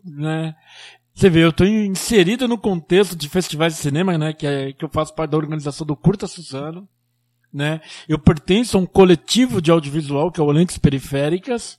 [0.04, 0.54] Né?
[1.14, 4.32] Você vê, eu estou inserido no contexto de festivais de cinema, né?
[4.32, 6.88] Que, é, que eu faço parte da organização do Curta Suzano.
[7.52, 7.80] Né?
[8.08, 11.78] Eu pertenço a um coletivo de audiovisual, que é o Lentes Periféricas.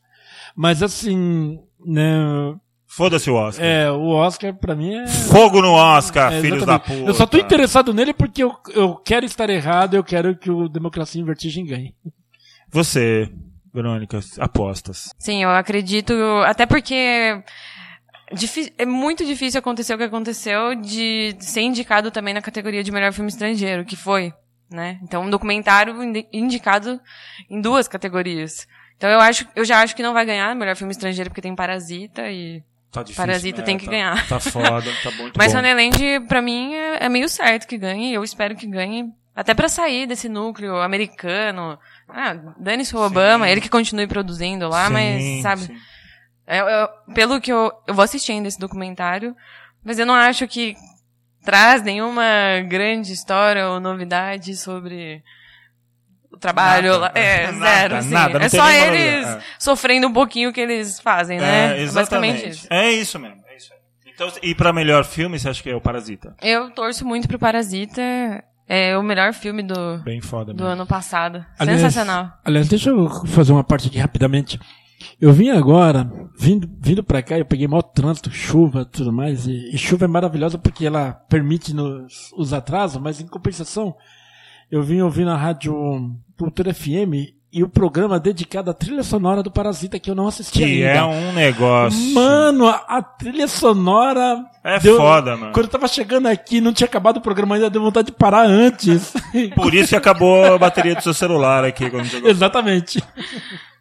[0.56, 2.56] Mas assim, né?
[2.96, 3.66] Foda-se o Oscar.
[3.66, 5.08] É, o Oscar pra mim é.
[5.08, 6.94] Fogo no Oscar, é, filhos da puta.
[6.94, 10.70] Eu só tô interessado nele porque eu, eu quero estar errado, eu quero que o
[10.70, 11.94] Democracia em Vertigem ganhe.
[12.70, 13.30] Você,
[13.74, 15.10] Verônica, apostas.
[15.20, 16.14] Sim, eu acredito.
[16.46, 16.96] Até porque
[18.78, 23.12] é muito difícil acontecer o que aconteceu de ser indicado também na categoria de melhor
[23.14, 24.34] filme estrangeiro, que foi,
[24.72, 25.00] né?
[25.04, 27.00] Então, um documentário indi- indicado
[27.50, 28.68] em duas categorias.
[28.98, 31.54] Então, eu acho, eu já acho que não vai ganhar melhor filme estrangeiro porque tem
[31.56, 33.24] Parasita e Tá difícil.
[33.26, 33.64] Parasita né?
[33.66, 34.28] tem que Tá- ganhar.
[34.28, 35.60] Tá foda, tá muito Mas bom.
[35.60, 38.14] Honeyland, pra mim, é, é meio certo que ganhe.
[38.14, 41.78] Eu espero que ganhe Até pra sair desse núcleo americano.
[42.08, 45.78] Ah, dane-se o Obama, ele que continue produzindo lá, Sim, mas, sabe,
[46.48, 49.36] eu- eu- pelo que eu, eu vou assistir ainda esse documentário,
[49.84, 50.74] mas eu não acho que
[51.44, 52.24] traz nenhuma
[52.70, 55.22] grande história ou novidade sobre
[56.36, 57.00] o trabalho Nada.
[57.00, 57.12] lá.
[57.16, 58.10] É, Nada, zero, assim.
[58.14, 59.46] nada, é só eles novidade.
[59.60, 61.82] sofrendo um pouquinho que eles fazem, né?
[61.82, 62.50] É, Basicamente exatamente.
[62.50, 62.68] isso.
[62.70, 63.38] É isso mesmo.
[63.48, 63.80] É isso aí.
[64.14, 66.36] Então, e pra melhor filme, você acha que é o Parasita?
[66.42, 68.02] Eu torço muito pro Parasita.
[68.68, 70.70] É o melhor filme do, Bem foda do mesmo.
[70.74, 71.46] ano passado.
[71.60, 72.32] Aliás- Sensacional.
[72.44, 74.60] Aliás, deixa eu fazer uma parte aqui rapidamente.
[75.22, 76.10] Eu vim agora,
[76.40, 79.46] vindo, vindo pra cá, eu peguei mau trânsito, chuva e tudo mais.
[79.46, 83.94] E, e chuva é maravilhosa porque ela permite nos, os atrasos, mas em compensação,
[84.72, 89.50] eu vim ouvindo a rádio Cultura FM e o programa dedicado à trilha sonora do
[89.50, 90.88] Parasita que eu não assisti Que ainda.
[91.00, 92.14] é um negócio.
[92.14, 94.44] Mano, a, a trilha sonora.
[94.62, 95.54] É deu- foda, mano.
[95.54, 98.46] Quando eu tava chegando aqui, não tinha acabado o programa ainda, deu vontade de parar
[98.46, 99.14] antes.
[99.56, 102.30] Por isso que acabou a bateria do seu celular aqui quando chegou.
[102.30, 103.02] Exatamente.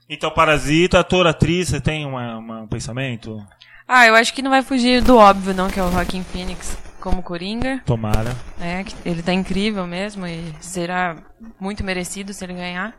[0.08, 3.42] Então, Parasita, ator, atriz, você tem uma, uma- um pensamento?
[3.88, 6.78] Ah, eu acho que não vai fugir do óbvio, não, que é o Joaquin Phoenix
[7.04, 7.82] como Coringa.
[7.84, 8.34] Tomara.
[8.58, 11.18] É, ele tá incrível mesmo e será
[11.60, 12.96] muito merecido se ele ganhar.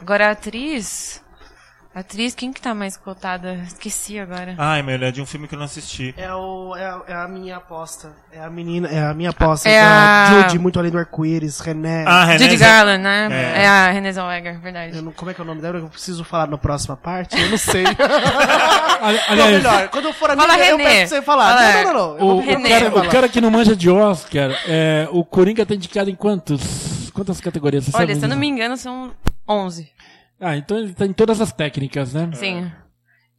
[0.00, 1.20] Agora a atriz.
[1.98, 3.54] Atriz, quem que tá mais cotada?
[3.66, 4.54] Esqueci agora.
[4.56, 6.14] Ai, meu, é de um filme que eu não assisti.
[6.16, 8.12] É, o, é, a, é a minha aposta.
[8.32, 9.68] É a menina, é a minha aposta.
[9.68, 12.04] É É a Judy, muito além do arco-íris, René.
[12.06, 12.38] Ah, René.
[12.38, 13.28] Judy Garland, né?
[13.30, 13.62] É.
[13.62, 14.96] É, a Renée Zellweger, verdade.
[14.96, 15.78] Eu não- como é que é o nome dela?
[15.78, 17.36] Eu preciso falar na próxima parte?
[17.40, 17.82] Eu não sei.
[19.28, 20.88] Aliás, melhor, quando eu for a Fala, minha, eu René.
[20.90, 21.56] peço pra você falar.
[21.56, 22.14] Fala, não, não, não, não.
[22.14, 22.68] O, vou o René.
[22.68, 23.06] cara, falar.
[23.06, 27.10] o cara que não manja de Oscar, é, o Coringa tá indicado em quantos?
[27.12, 27.84] Quantas categorias?
[27.84, 29.10] Você Olha, sabe se eu não me engano, são
[29.48, 29.90] 11.
[30.40, 32.30] Ah, então ele tá em todas as técnicas, né?
[32.34, 32.70] Sim.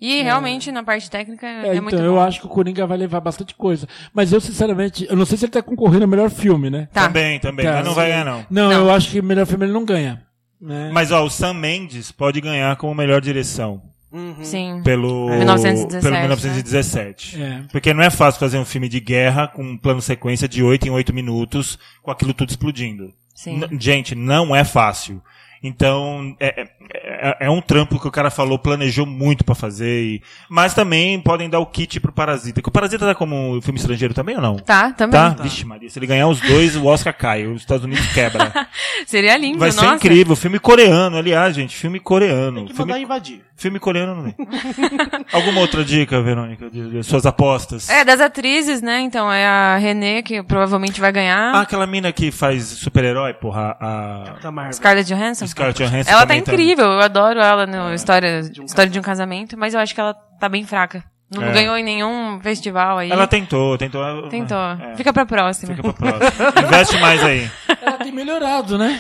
[0.02, 2.22] E realmente, na parte técnica, é, É, muito então eu bom.
[2.22, 3.86] acho que o Coringa vai levar bastante coisa.
[4.14, 6.88] Mas eu, sinceramente, eu não sei se ele tá concorrendo ao melhor filme, né?
[6.94, 7.04] Tá.
[7.08, 8.46] Também, também, Tá, mas não vai ganhar, não.
[8.50, 8.88] Não, Não.
[8.88, 10.24] eu acho que o melhor filme ele não ganha.
[10.62, 10.90] né?
[10.94, 13.82] Mas, ó, o Sam Mendes pode ganhar como melhor direção.
[14.12, 14.36] Uhum.
[14.42, 14.82] Sim.
[14.84, 16.22] Pelo, 1917, pelo né?
[16.22, 17.42] 1917.
[17.42, 17.64] É.
[17.72, 20.88] Porque não é fácil fazer um filme de guerra com um plano sequência de 8
[20.88, 23.14] em 8 minutos, com aquilo tudo explodindo.
[23.36, 23.58] Sim.
[23.62, 25.22] N- gente, não é fácil.
[25.62, 30.04] Então, é, é- é- é um trampo que o cara falou, planejou muito pra fazer.
[30.04, 32.62] e- Mas também podem dar o kit pro Parasita.
[32.62, 34.56] Que o Parasita tá como filme estrangeiro também ou não?
[34.58, 35.20] Tá, também.
[35.20, 35.30] Tá?
[35.44, 37.46] Vixe Maria, se ele ganhar os dois, o Oscar cai.
[37.46, 38.52] Os Estados Unidos quebra.
[39.06, 39.96] Seria lindo, Vai ser nossa.
[39.96, 40.36] incrível.
[40.36, 41.76] Filme coreano, aliás, gente.
[41.76, 42.66] Filme coreano.
[42.66, 43.42] Tem que mandar Filme, invadir.
[43.58, 44.36] filme coreano não vem.
[45.34, 47.90] Alguma outra dica, Verônica, de, de suas apostas?
[47.90, 49.02] É, das atrizes, né?
[49.02, 51.54] Então, é a Renée, que provavelmente vai ganhar.
[51.56, 54.72] Ah, aquela mina que faz super-herói, porra, a.
[54.74, 55.49] Scarlett Johansson.
[55.50, 56.10] Scarlett Johansson.
[56.12, 59.58] Ela tá também incrível, eu adoro ela no História, de um história de um Casamento,
[59.58, 61.04] mas eu acho que ela tá bem fraca.
[61.32, 61.52] Não É.
[61.52, 63.12] ganhou em nenhum festival aí.
[63.12, 64.28] Ela tentou, tentou.
[64.30, 64.58] Tentou.
[64.58, 65.76] É, Fica pra próxima.
[65.76, 66.54] fica pra próxima.
[66.66, 67.50] Investe mais aí.
[67.82, 69.00] Ela tem melhorado, né?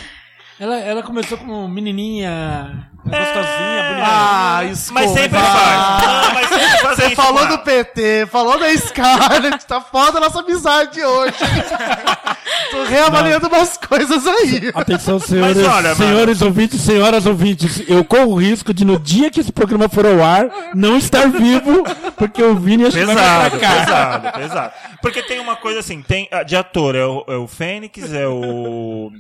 [0.60, 4.06] Ela, ela começou como menininha, gostosinha, bonitinha.
[4.06, 4.94] Ah, isso.
[4.94, 6.02] Mas sempre faz.
[6.06, 7.58] Não, mas sempre faz Você isso, falou mano.
[7.58, 11.36] do PT, falou da Scarlett, tá foda a nossa amizade hoje.
[12.72, 14.72] Tô reavaliando umas coisas aí.
[14.74, 15.96] Atenção, senhores, olha, mano.
[15.96, 20.06] senhores ouvintes, senhoras ouvintes, eu corro o risco de no dia que esse programa for
[20.06, 21.84] ao ar, não estar vivo,
[22.18, 24.74] porque o Vini acho que vai me Pesado, pesado, pesado.
[25.02, 28.28] Porque tem uma coisa assim, tem ah, de ator, é o, é o Fênix, é
[28.28, 29.12] o.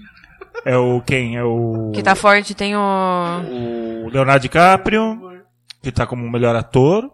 [0.65, 1.37] É o quem?
[1.37, 1.91] É o.
[1.93, 2.79] Que tá forte, tem o.
[4.05, 5.19] O Leonardo DiCaprio,
[5.81, 7.09] que tá como o melhor ator.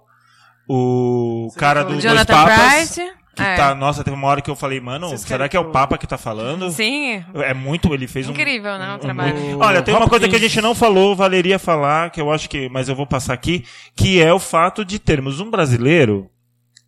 [0.67, 2.71] O cara do Dois Jonathan Papas.
[2.73, 3.11] Price.
[3.35, 3.55] Que é.
[3.55, 5.97] tá, nossa, teve uma hora que eu falei, mano, Vocês será que é o Papa
[5.97, 6.71] que tá falando?
[6.71, 7.21] Sim.
[7.33, 8.31] É muito, ele fez um.
[8.31, 8.93] Incrível, né?
[8.93, 9.35] O um- trabalho.
[9.35, 12.49] um- Olha, tem uma coisa que a gente não falou, valeria falar, que eu acho
[12.49, 16.29] que, mas eu vou passar aqui, que é o fato de termos um brasileiro,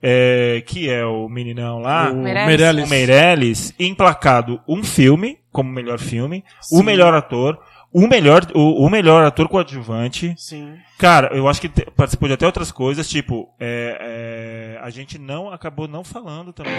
[0.01, 2.85] é, que é o meninão lá, O Meirelles.
[2.85, 6.83] O Meirelles, emplacado um filme, como melhor filme, o Sim.
[6.83, 7.59] melhor ator,
[7.91, 10.33] o melhor, o, o melhor ator coadjuvante.
[10.37, 10.75] Sim.
[10.99, 15.17] Cara, eu acho que te- participou de até outras coisas, tipo, é, é, a gente
[15.17, 16.73] não acabou não falando também.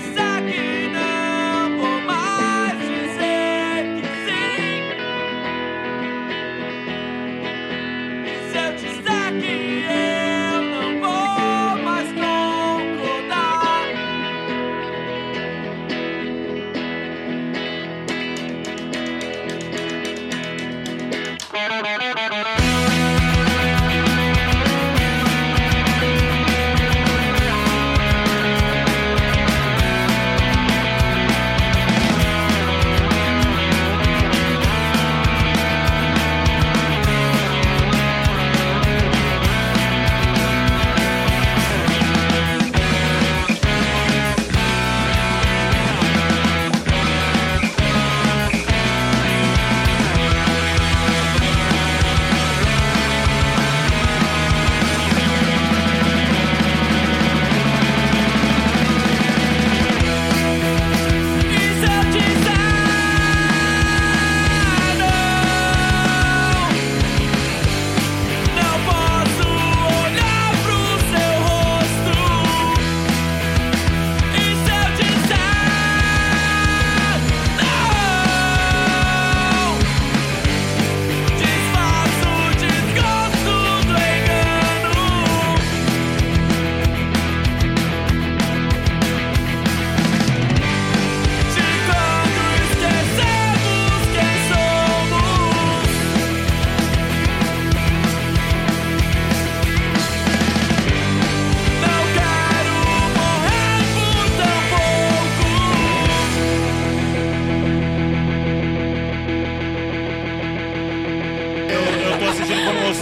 [0.00, 0.21] So.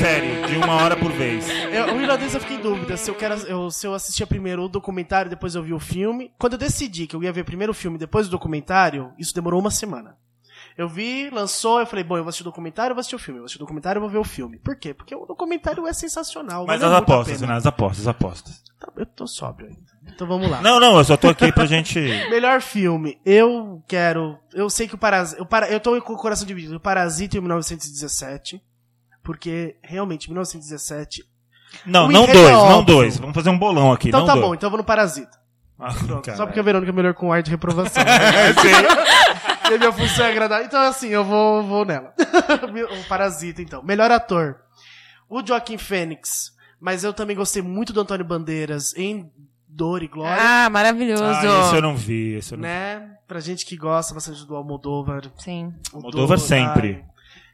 [0.01, 1.46] Série, de uma hora por vez.
[1.70, 4.64] Eu, o irlandês eu fiquei em dúvida se eu, quero, eu, se eu assistia primeiro
[4.64, 6.32] o documentário depois eu vi o filme.
[6.38, 9.61] Quando eu decidi que eu ia ver primeiro o filme depois do documentário, isso demorou
[9.61, 10.16] uma semana.
[10.78, 13.18] Eu vi, lançou, eu falei, bom, eu vou assistir o documentário, eu vou assistir o
[13.18, 13.38] filme.
[13.38, 14.59] Eu vou assistir o documentário, eu vou ver o filme.
[14.59, 14.94] Por quê?
[14.94, 16.64] Porque o documentário é sensacional.
[16.66, 17.53] Mas as apostas, né?
[17.53, 18.62] As apostas, as apostas.
[18.80, 20.14] Tá, Eu tô sóbrio ainda.
[20.14, 20.62] Então vamos lá.
[20.62, 22.01] Não, não, eu só tô aqui pra gente.
[22.30, 23.20] Melhor filme.
[23.22, 24.38] Eu quero.
[24.55, 25.42] Eu sei que o Parasita.
[25.42, 26.76] Eu, para, eu tô com o coração dividido.
[26.76, 28.62] O Parasita e o 1917.
[29.31, 31.22] Porque, realmente, 1917.
[31.87, 32.95] Não, não dois, é não óbvio.
[32.97, 33.16] dois.
[33.16, 34.09] Vamos fazer um bolão aqui.
[34.09, 34.45] Então não tá dois.
[34.45, 35.39] bom, então eu vou no Parasita.
[35.78, 36.37] Ah, Pronto.
[36.37, 38.03] Só porque a Verônica é melhor com ar de reprovação.
[38.05, 39.70] É, sim.
[39.70, 40.64] e a minha função é agradar.
[40.64, 42.12] Então, assim, eu vou, vou nela.
[43.01, 43.85] o Parasita, então.
[43.85, 44.57] Melhor ator.
[45.28, 46.51] O Joaquim Fênix.
[46.81, 49.31] Mas eu também gostei muito do Antônio Bandeiras em
[49.68, 50.43] Dor e Glória.
[50.43, 51.22] Ah, maravilhoso.
[51.22, 52.68] Ah, esse eu não vi, esse eu não vi.
[52.68, 53.12] né?
[53.28, 55.31] Pra gente que gosta bastante do Almodóvar.
[55.39, 55.72] Sim.
[55.95, 57.05] Almodóvar sempre.
[57.05, 57.11] ai.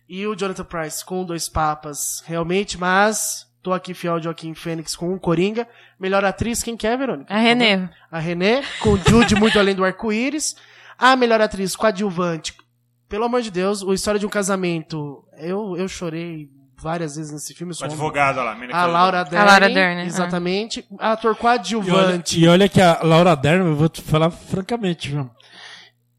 [0.08, 4.94] E o Jonathan Price com dois papas, realmente, mas tô aqui fiel ao Joaquim Fênix
[4.94, 5.66] com um Coringa.
[5.98, 7.32] Melhor atriz, quem que é, Verônica?
[7.34, 7.88] A Renê.
[8.10, 10.54] A René, com Jude muito além do arco-íris.
[10.96, 12.54] A melhor atriz coadjuvante.
[13.08, 15.24] Pelo amor de Deus, o História de um Casamento.
[15.38, 16.48] Eu, eu chorei
[16.78, 17.72] várias vezes nesse filme.
[17.72, 18.56] O sou advogado lá.
[18.72, 18.86] A.
[18.86, 19.46] Laura Dern.
[19.46, 20.04] Laura Dern, ah.
[20.04, 20.86] Exatamente.
[20.98, 22.40] Ator E olha, coadjuvante.
[22.40, 25.30] e olha que a Laura Dern, eu vou te falar francamente, viu?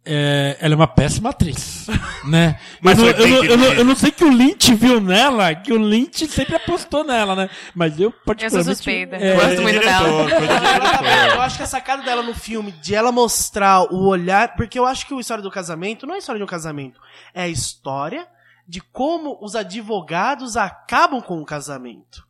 [0.09, 1.87] É, ela é uma péssima atriz,
[2.25, 2.57] né?
[2.81, 5.53] Mas eu, não, eu, não, eu, não, eu não sei que o Lynch viu nela,
[5.53, 7.49] que o Lynch sempre apostou nela, né?
[7.75, 8.75] Mas eu particularmente...
[8.75, 9.17] suspeita.
[9.17, 11.29] é, Eu gosto Coisa de muito diretor, dela.
[11.29, 14.55] de Eu acho que a sacada dela no filme, de ela mostrar o olhar.
[14.55, 17.01] Porque eu acho que o História do Casamento não é a história de um casamento.
[17.33, 18.27] É a história
[18.67, 22.26] de como os advogados acabam com o casamento.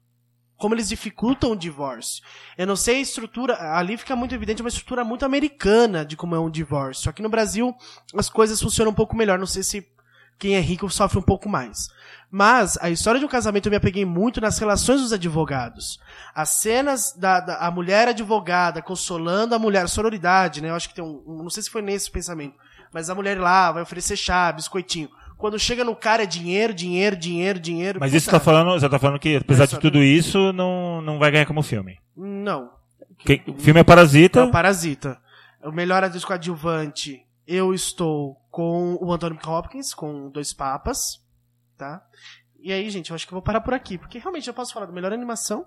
[0.58, 2.24] Como eles dificultam o divórcio.
[2.58, 3.78] Eu não sei a estrutura.
[3.78, 7.10] Ali fica muito evidente uma estrutura muito americana de como é um divórcio.
[7.10, 7.76] Aqui no Brasil,
[8.18, 9.38] as coisas funcionam um pouco melhor.
[9.38, 9.88] Não sei se
[10.39, 11.89] quem é rico sofre um pouco mais.
[12.30, 15.99] Mas a história de um casamento eu me apeguei muito nas relações dos advogados.
[16.36, 20.70] As cenas da, da a mulher advogada consolando a mulher, sororidade, né?
[20.70, 22.55] Eu acho que tem um, um- não sei se foi nesse pensamento,
[22.93, 25.10] mas a mulher lá vai oferecer chá, biscoitinho.
[25.38, 28.00] Quando chega no cara é dinheiro, dinheiro, dinheiro, dinheiro.
[28.00, 31.00] Mas isso Puta, tá falando, você tá falando que, apesar Isso, de tudo isso, não,
[31.02, 32.00] não vai ganhar como filme.
[32.16, 32.72] Não.
[33.20, 34.42] Que- o filme é Parasita.
[34.42, 35.20] É Parasita.
[35.64, 40.98] O melhor atriz coadjuvante, eu estou com o Anthony Hopkins, com Dois Papas,
[41.78, 42.02] tá?
[42.60, 44.74] E aí, gente, eu acho que eu vou parar por aqui, porque realmente eu posso
[44.74, 45.66] falar da melhor animação,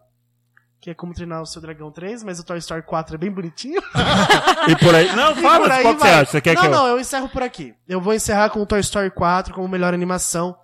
[0.80, 3.30] que é como treinar o seu Dragão 3, mas o Toy Story 4 é bem
[3.30, 3.82] bonitinho.
[4.68, 5.10] E por aí.
[5.16, 6.20] Não, fala, por aí qual que você vai.
[6.20, 6.30] acha?
[6.32, 6.70] Você quer não, que eu...
[6.70, 7.74] não, eu encerro por aqui.
[7.88, 10.56] Eu vou encerrar com o Toy Story 4 como melhor animação.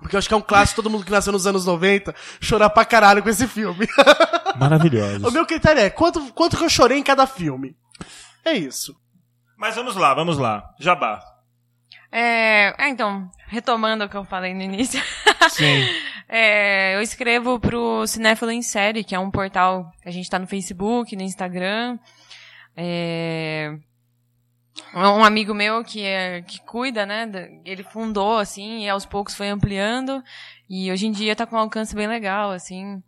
[0.00, 2.70] Porque eu acho que é um clássico, todo mundo que nasceu nos anos 90 chorar
[2.70, 3.86] pra caralho com esse filme.
[4.54, 5.30] o Maravilhoso.
[5.30, 7.76] meu critério é quanto, quanto que eu chorei em cada filme.
[8.44, 8.96] É isso.
[9.56, 10.64] Mas vamos lá, vamos lá.
[10.80, 11.20] Jabá.
[12.10, 15.02] É, é, então, retomando o que eu falei no início.
[15.50, 15.84] Sim.
[16.28, 20.46] É, eu escrevo pro Cinéfilo em Série, que é um portal a gente tá no
[20.46, 21.98] Facebook, no Instagram.
[22.76, 23.76] É,
[24.94, 27.30] um amigo meu que, é, que cuida, né?
[27.64, 30.22] Ele fundou, assim, e aos poucos foi ampliando.
[30.68, 33.02] E hoje em dia tá com um alcance bem legal, assim.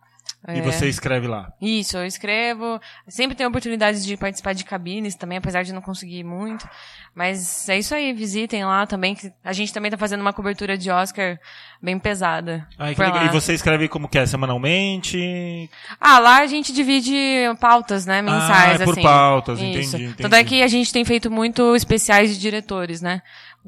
[0.46, 1.52] E É, você escreve lá.
[1.60, 2.80] Isso, eu escrevo.
[3.08, 6.66] Sempre tenho oportunidades de participar de cabines também, apesar de não conseguir muito.
[7.14, 9.14] Mas é isso aí, visitem lá também.
[9.16, 11.38] que A gente também tá fazendo uma cobertura de Oscar
[11.82, 12.66] bem pesada.
[12.78, 12.94] Ai.
[13.26, 14.24] E você escreve como que é?
[14.26, 15.68] Semanalmente?
[16.00, 17.14] Ah, lá a gente divide
[17.60, 18.22] pautas, né?
[18.22, 19.02] Mensais, ah, é por assim.
[19.02, 20.14] pautas, entendi, entendi.
[20.14, 23.22] Tanto é que a gente tem feito muito especiais de diretores, né?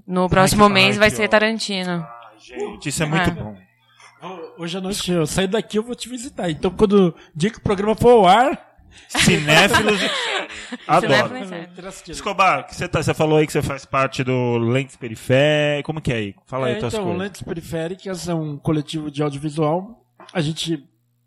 [0.07, 1.29] No próximo que- mês ai, vai ser.
[1.29, 2.07] Tarantino.
[2.41, 3.33] Gente, isso é muito É.
[3.33, 3.57] bom.
[4.59, 6.51] Hoje à noite eu sair daqui eu vou te visitar.
[6.51, 8.71] Então quando o dia que o programa for ao ar...
[9.09, 10.01] Cinéfilos.
[10.87, 11.29] Adoro.
[11.29, 12.11] Cinéfilos série.
[12.13, 15.87] Escobar, que você, tá, você falou aí que você faz parte do Lentes Periféricas.
[15.87, 16.35] Como que é aí?
[16.47, 17.23] Fala aí É, tuas então, coisas.
[17.23, 20.05] Lentes Periféricas é um coletivo de audiovisual.
[20.33, 20.85] A gente...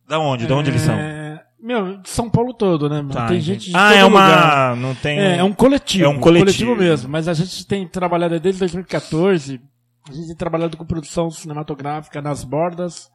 [0.08, 0.46] Da onde?
[0.46, 0.94] Da onde eles são?
[0.94, 3.04] é, Meu, de São Paulo todo, né?
[3.12, 4.28] Tá, tem gente de ah, todo é uma.
[4.28, 4.76] lugar.
[4.76, 5.18] Não tem.
[5.18, 6.04] É, é um coletivo.
[6.04, 6.76] É um coletivo.
[6.76, 7.10] mesmo.
[7.10, 9.62] Mas a gente tem trabalhado desde 2014.
[10.10, 13.10] A gente tem trabalhado com produção cinematográfica nas bordas.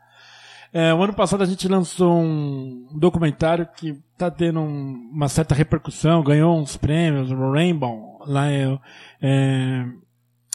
[0.72, 5.54] É, o ano passado a gente lançou um documentário que está tendo um- uma certa
[5.54, 8.78] repercussão, ganhou uns prêmios, o Rainbow, lá é,
[9.22, 9.84] é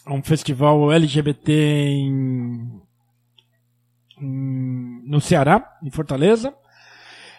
[0.08, 2.82] um festival LGBT em,
[4.22, 6.54] em- no Ceará, em Fortaleza.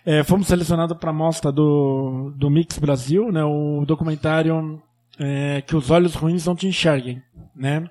[0.07, 4.83] É, fomos selecionados para a mostra do, do Mix Brasil, né, o documentário
[5.19, 7.23] é, Que os Olhos Ruins Não Te Enxerguem,
[7.55, 7.89] né?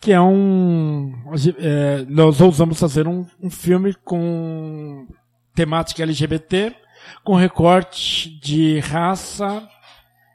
[0.00, 1.12] Que é um...
[1.58, 5.06] é, nós ousamos fazer um, um filme com
[5.54, 6.74] temática LGBT,
[7.22, 9.68] com recorte de raça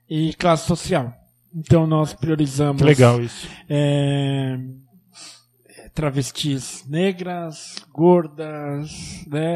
[0.09, 1.11] e classe social.
[1.53, 3.47] Então nós priorizamos Que legal isso.
[3.69, 4.59] é,
[5.93, 9.55] travestis negras, gordas, né?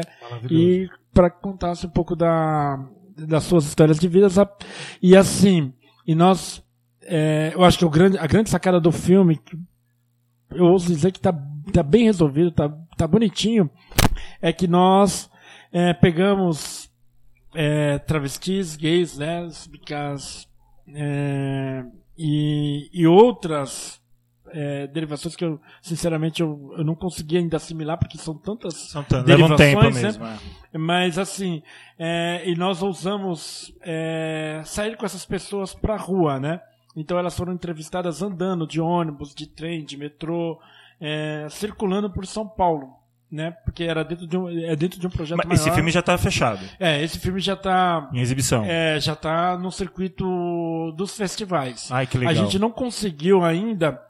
[0.50, 2.82] E para contasse um pouco da,
[3.16, 4.30] das suas histórias de vida.
[4.30, 4.50] sabe?
[5.02, 5.72] E assim,
[6.06, 6.62] e nós,
[7.02, 9.38] é, eu acho que o grande, a grande sacada do filme,
[10.52, 11.32] eu ouso dizer que tá,
[11.72, 13.70] tá bem resolvido, tá, tá bonitinho,
[14.40, 15.30] é que nós
[15.72, 16.90] é, pegamos
[17.54, 20.48] é, travestis, gays, lésbicas
[20.94, 21.84] é,
[22.16, 24.00] e, e outras
[24.52, 29.02] é, derivações que eu, sinceramente, eu, eu não consegui ainda assimilar, porque são tantas São
[29.02, 29.28] tantos.
[29.28, 30.02] Leva um tempo derivações, né?
[30.02, 30.26] mesmo.
[30.72, 30.78] é.
[30.78, 31.62] mas assim,
[31.98, 36.60] é, e nós ousamos é, sair com essas pessoas pra rua, né?
[36.96, 40.58] Então elas foram entrevistadas andando de ônibus, de trem, de metrô,
[41.00, 42.90] é, circulando por São Paulo,
[43.30, 43.52] né?
[43.64, 45.60] Porque era dentro de um, é dentro de um projeto Mas maior.
[45.60, 48.64] esse filme já tá fechado, É, esse filme já tá, em exibição.
[48.64, 50.24] é, já tá no circuito
[50.96, 51.88] dos festivais.
[51.92, 52.32] Ai, que legal.
[52.32, 54.00] A gente não conseguiu ainda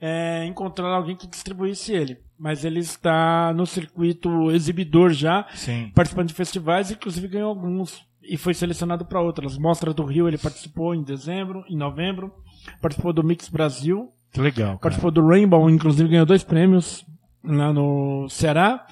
[0.00, 5.92] é, encontrar alguém que distribuísse ele, mas ele está no circuito exibidor já, Sim.
[5.94, 9.58] participando de festivais, inclusive ganhou alguns e foi selecionado para outras.
[9.58, 12.32] Mostra do Rio ele participou em dezembro, em novembro,
[12.80, 14.78] participou do Mix Brasil, Que legal, cara.
[14.78, 17.04] participou do Rainbow, inclusive ganhou dois prêmios
[17.42, 18.86] lá no Ceará.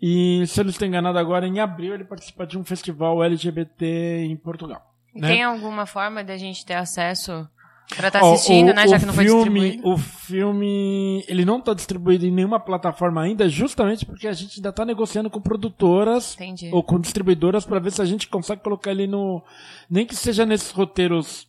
[0.00, 4.24] E se eu não estou enganado agora, em abril ele participa de um festival LGBT
[4.24, 4.82] em Portugal.
[5.14, 5.28] E né?
[5.28, 7.48] Tem alguma forma de a gente ter acesso
[7.96, 8.84] pra Ó, assistindo, o- né?
[8.84, 9.88] o Já que não foi filme, distribuído.
[9.88, 14.70] O filme, ele não está distribuído em nenhuma plataforma ainda, justamente porque a gente ainda
[14.70, 16.70] está negociando com produtoras Entendi.
[16.72, 19.42] ou com distribuidoras para ver se a gente consegue colocar ele no,
[19.90, 21.46] nem que seja nesses roteiros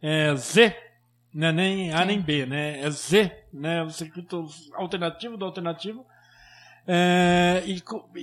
[0.00, 0.74] é, Z,
[1.34, 2.06] né, nem A Sim.
[2.06, 6.04] nem B, né, é Z, né, o circuito alternativo do alternativo.
[6.88, 7.82] É, e,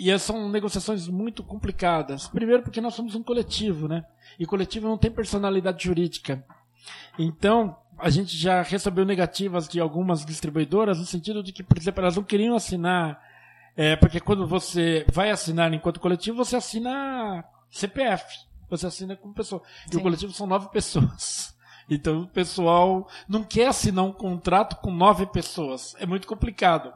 [0.10, 2.28] e são negociações muito complicadas.
[2.30, 4.06] Primeiro porque nós somos um coletivo, né?
[4.40, 6.42] E coletivo não tem personalidade jurídica.
[7.18, 12.02] Então, a gente já recebeu negativas de algumas distribuidoras no sentido de que, por exemplo,
[12.02, 13.22] elas não queriam assinar.
[13.76, 18.26] É, porque quando você vai assinar enquanto coletivo, você assina CPF.
[18.70, 19.62] Você assina como pessoa.
[19.86, 20.04] E o Sim.
[20.04, 21.56] coletivo são nove pessoas.
[21.90, 25.96] Então o pessoal não quer assinar um contrato com nove pessoas.
[26.00, 26.94] É muito complicado.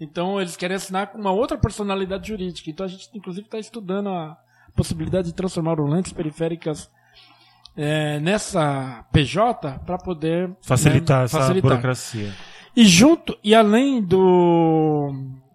[0.00, 2.70] Então eles querem assinar com uma outra personalidade jurídica.
[2.70, 4.38] Então a gente, inclusive, está estudando a
[4.76, 6.90] possibilidade de transformar o lentes periféricas
[7.78, 11.70] é, nessa PJ para poder Facilitar né, essa facilitar.
[11.70, 12.34] burocracia.
[12.74, 15.12] E junto, e além do,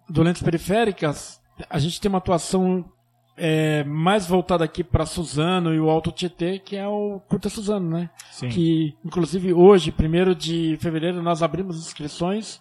[0.08, 2.82] do Lentes Periféricas, a gente tem uma atuação
[3.36, 7.90] é, mais voltada aqui para Suzano e o Alto Tietê, que é o Curta Suzano,
[7.90, 8.08] né?
[8.30, 8.48] Sim.
[8.48, 12.58] Que, inclusive, hoje, 1 de fevereiro, nós abrimos inscrições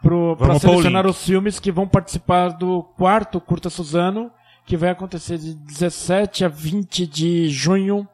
[0.00, 4.30] para selecionar os filmes que vão participar do quarto Curta Suzano,
[4.64, 8.06] que vai acontecer de 17 a 20 de junho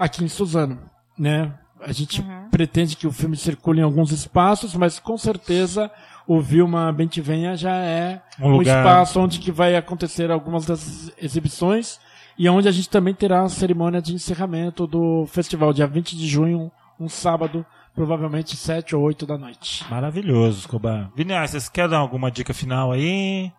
[0.00, 0.80] aqui em Suzano,
[1.18, 1.52] né?
[1.80, 5.90] A gente pretende que o filme circule em alguns espaços, mas com certeza
[6.26, 11.10] o Vilma Bentivenha já é Um um, lugar- espaço onde que vai acontecer algumas das
[11.16, 11.98] exibições
[12.38, 16.26] e onde a gente também terá a cerimônia de encerramento do festival, dia 20 de
[16.28, 19.84] junho, um sábado, provavelmente 7 ou 8 da noite.
[19.90, 21.10] Maravilhoso, Escobar.
[21.16, 23.50] Vinícius, você quer dar alguma dica final aí?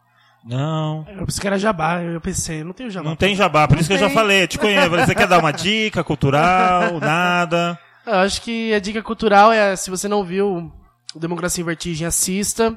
[0.43, 1.05] Não.
[1.07, 3.09] Eu pensei que era jabá, eu pensei, não tenho jabá.
[3.09, 4.15] Não tem jabá, por isso que eu já tem.
[4.15, 4.47] falei.
[4.47, 4.89] Te conheço.
[4.89, 6.97] Você quer dar uma dica cultural?
[7.01, 7.79] Nada?
[8.05, 10.71] Eu acho que a dica cultural é, se você não viu
[11.13, 12.75] o Democracia em Vertigem, assista.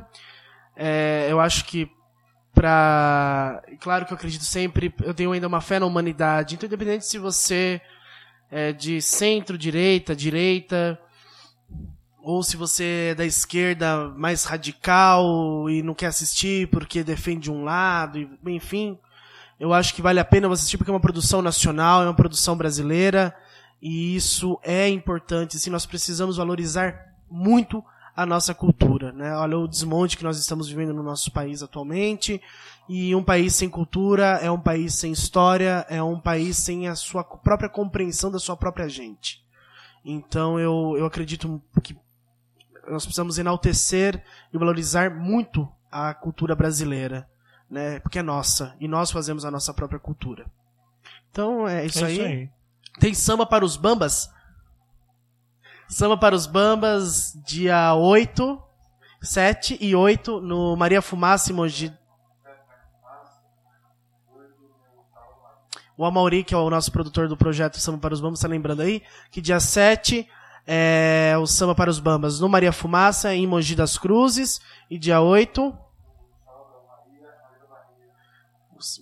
[0.76, 1.88] É, eu acho que
[2.52, 3.62] pra...
[3.80, 6.54] Claro que eu acredito sempre, eu tenho ainda uma fé na humanidade.
[6.54, 7.80] Então, independente se você
[8.50, 10.98] é de centro, direita, direita,
[12.24, 17.64] ou se você é da esquerda mais radical e não quer assistir porque defende um
[17.64, 18.98] lado, enfim,
[19.60, 22.14] eu acho que vale a pena você assistir porque é uma produção nacional, é uma
[22.14, 23.36] produção brasileira,
[23.80, 27.84] e isso é importante, assim, nós precisamos valorizar muito
[28.16, 29.36] a nossa cultura, né?
[29.36, 32.40] Olha o desmonte que nós estamos vivendo no nosso país atualmente,
[32.88, 36.94] e um país sem cultura é um país sem história, é um país sem a
[36.94, 39.44] sua própria compreensão da sua própria gente.
[40.02, 41.94] Então eu, eu acredito que
[42.88, 44.22] nós precisamos enaltecer
[44.52, 47.28] e valorizar muito a cultura brasileira,
[47.70, 48.00] né?
[48.00, 50.46] Porque é nossa e nós fazemos a nossa própria cultura.
[51.30, 52.12] Então é isso, É aí.
[52.12, 52.50] isso aí.
[53.00, 54.30] Tem samba para os bambas?
[55.88, 58.62] Samba para os bambas, dia 8,
[59.20, 61.92] 7 e 8 no Maria Fumaça em Mogi.
[65.96, 68.82] O Amauri, que é o nosso produtor do projeto Samba para os Bambas, tá lembrando
[68.82, 70.28] aí que dia 7
[70.66, 74.60] é o Samba para os Bambas no Maria Fumaça, em Mogi das Cruzes.
[74.90, 75.74] E dia 8.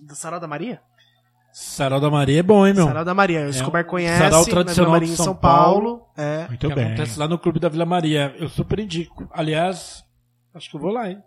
[0.03, 0.81] Do Sarau da Maria?
[1.51, 2.87] Sarau da Maria é bom, hein, meu?
[2.87, 3.45] Sarau da Maria.
[3.45, 4.17] O Escobar um conhece.
[4.17, 6.07] sarau tradicional Maria de São São Paulo.
[6.17, 6.47] É.
[6.47, 6.85] Muito que bem.
[6.85, 8.35] acontece lá no Clube da Vila Maria.
[8.39, 9.29] Eu super indico.
[9.31, 10.03] Aliás,
[10.53, 11.21] acho que eu vou lá, hein?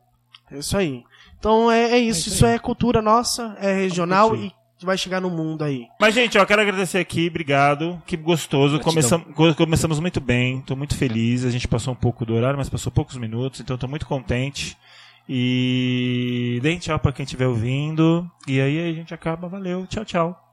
[0.50, 1.04] É isso aí.
[1.38, 2.28] Então é, é isso.
[2.28, 4.52] isso é cultura nossa, é regional e
[4.86, 5.86] vai chegar no mundo aí.
[6.00, 8.00] Mas, gente, ó, quero agradecer aqui, obrigado.
[8.06, 8.78] Que gostoso.
[8.80, 11.44] Começam, co- começamos muito bem, tô muito feliz.
[11.44, 14.76] A gente passou um pouco do horário, mas passou poucos minutos, então tô muito contente.
[15.28, 18.30] E deem tchau pra quem estiver ouvindo.
[18.46, 19.48] E aí a gente acaba.
[19.48, 20.45] Valeu, tchau, tchau.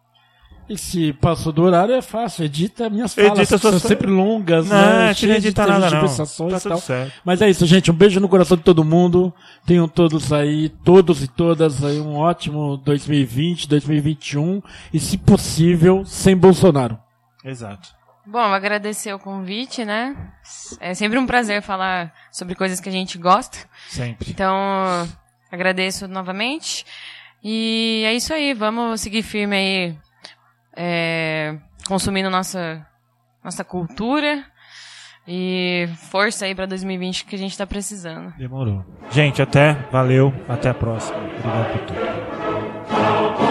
[0.70, 4.70] E se passou do horário é fácil, edita minhas falas, Edita que são sempre longas,
[4.70, 5.07] Não, né?
[5.07, 6.07] não de edita nada, não.
[6.07, 7.14] Tá tudo certo.
[7.26, 7.91] Mas é isso, gente.
[7.91, 9.34] Um beijo no coração de todo mundo.
[9.66, 14.61] Tenham todos aí, todos e todas aí, um ótimo 2020, 2021
[14.93, 16.97] e, se possível, sem Bolsonaro.
[17.43, 17.89] Exato.
[18.26, 20.16] Bom, agradecer o convite, né?
[20.80, 23.57] É sempre um prazer falar sobre coisas que a gente gosta.
[23.89, 24.32] Sempre.
[24.32, 24.55] Então,
[25.51, 26.86] agradeço novamente.
[27.43, 29.97] E é isso aí, vamos seguir firme aí,
[30.76, 31.57] é,
[31.88, 32.86] consumindo nossa,
[33.43, 34.45] nossa cultura.
[35.26, 38.34] E força aí para 2020 que a gente está precisando.
[38.38, 38.84] Demorou.
[39.09, 39.74] Gente, até.
[39.89, 40.34] Valeu.
[40.49, 41.17] Até a próxima.
[41.17, 43.42] Obrigado por tudo.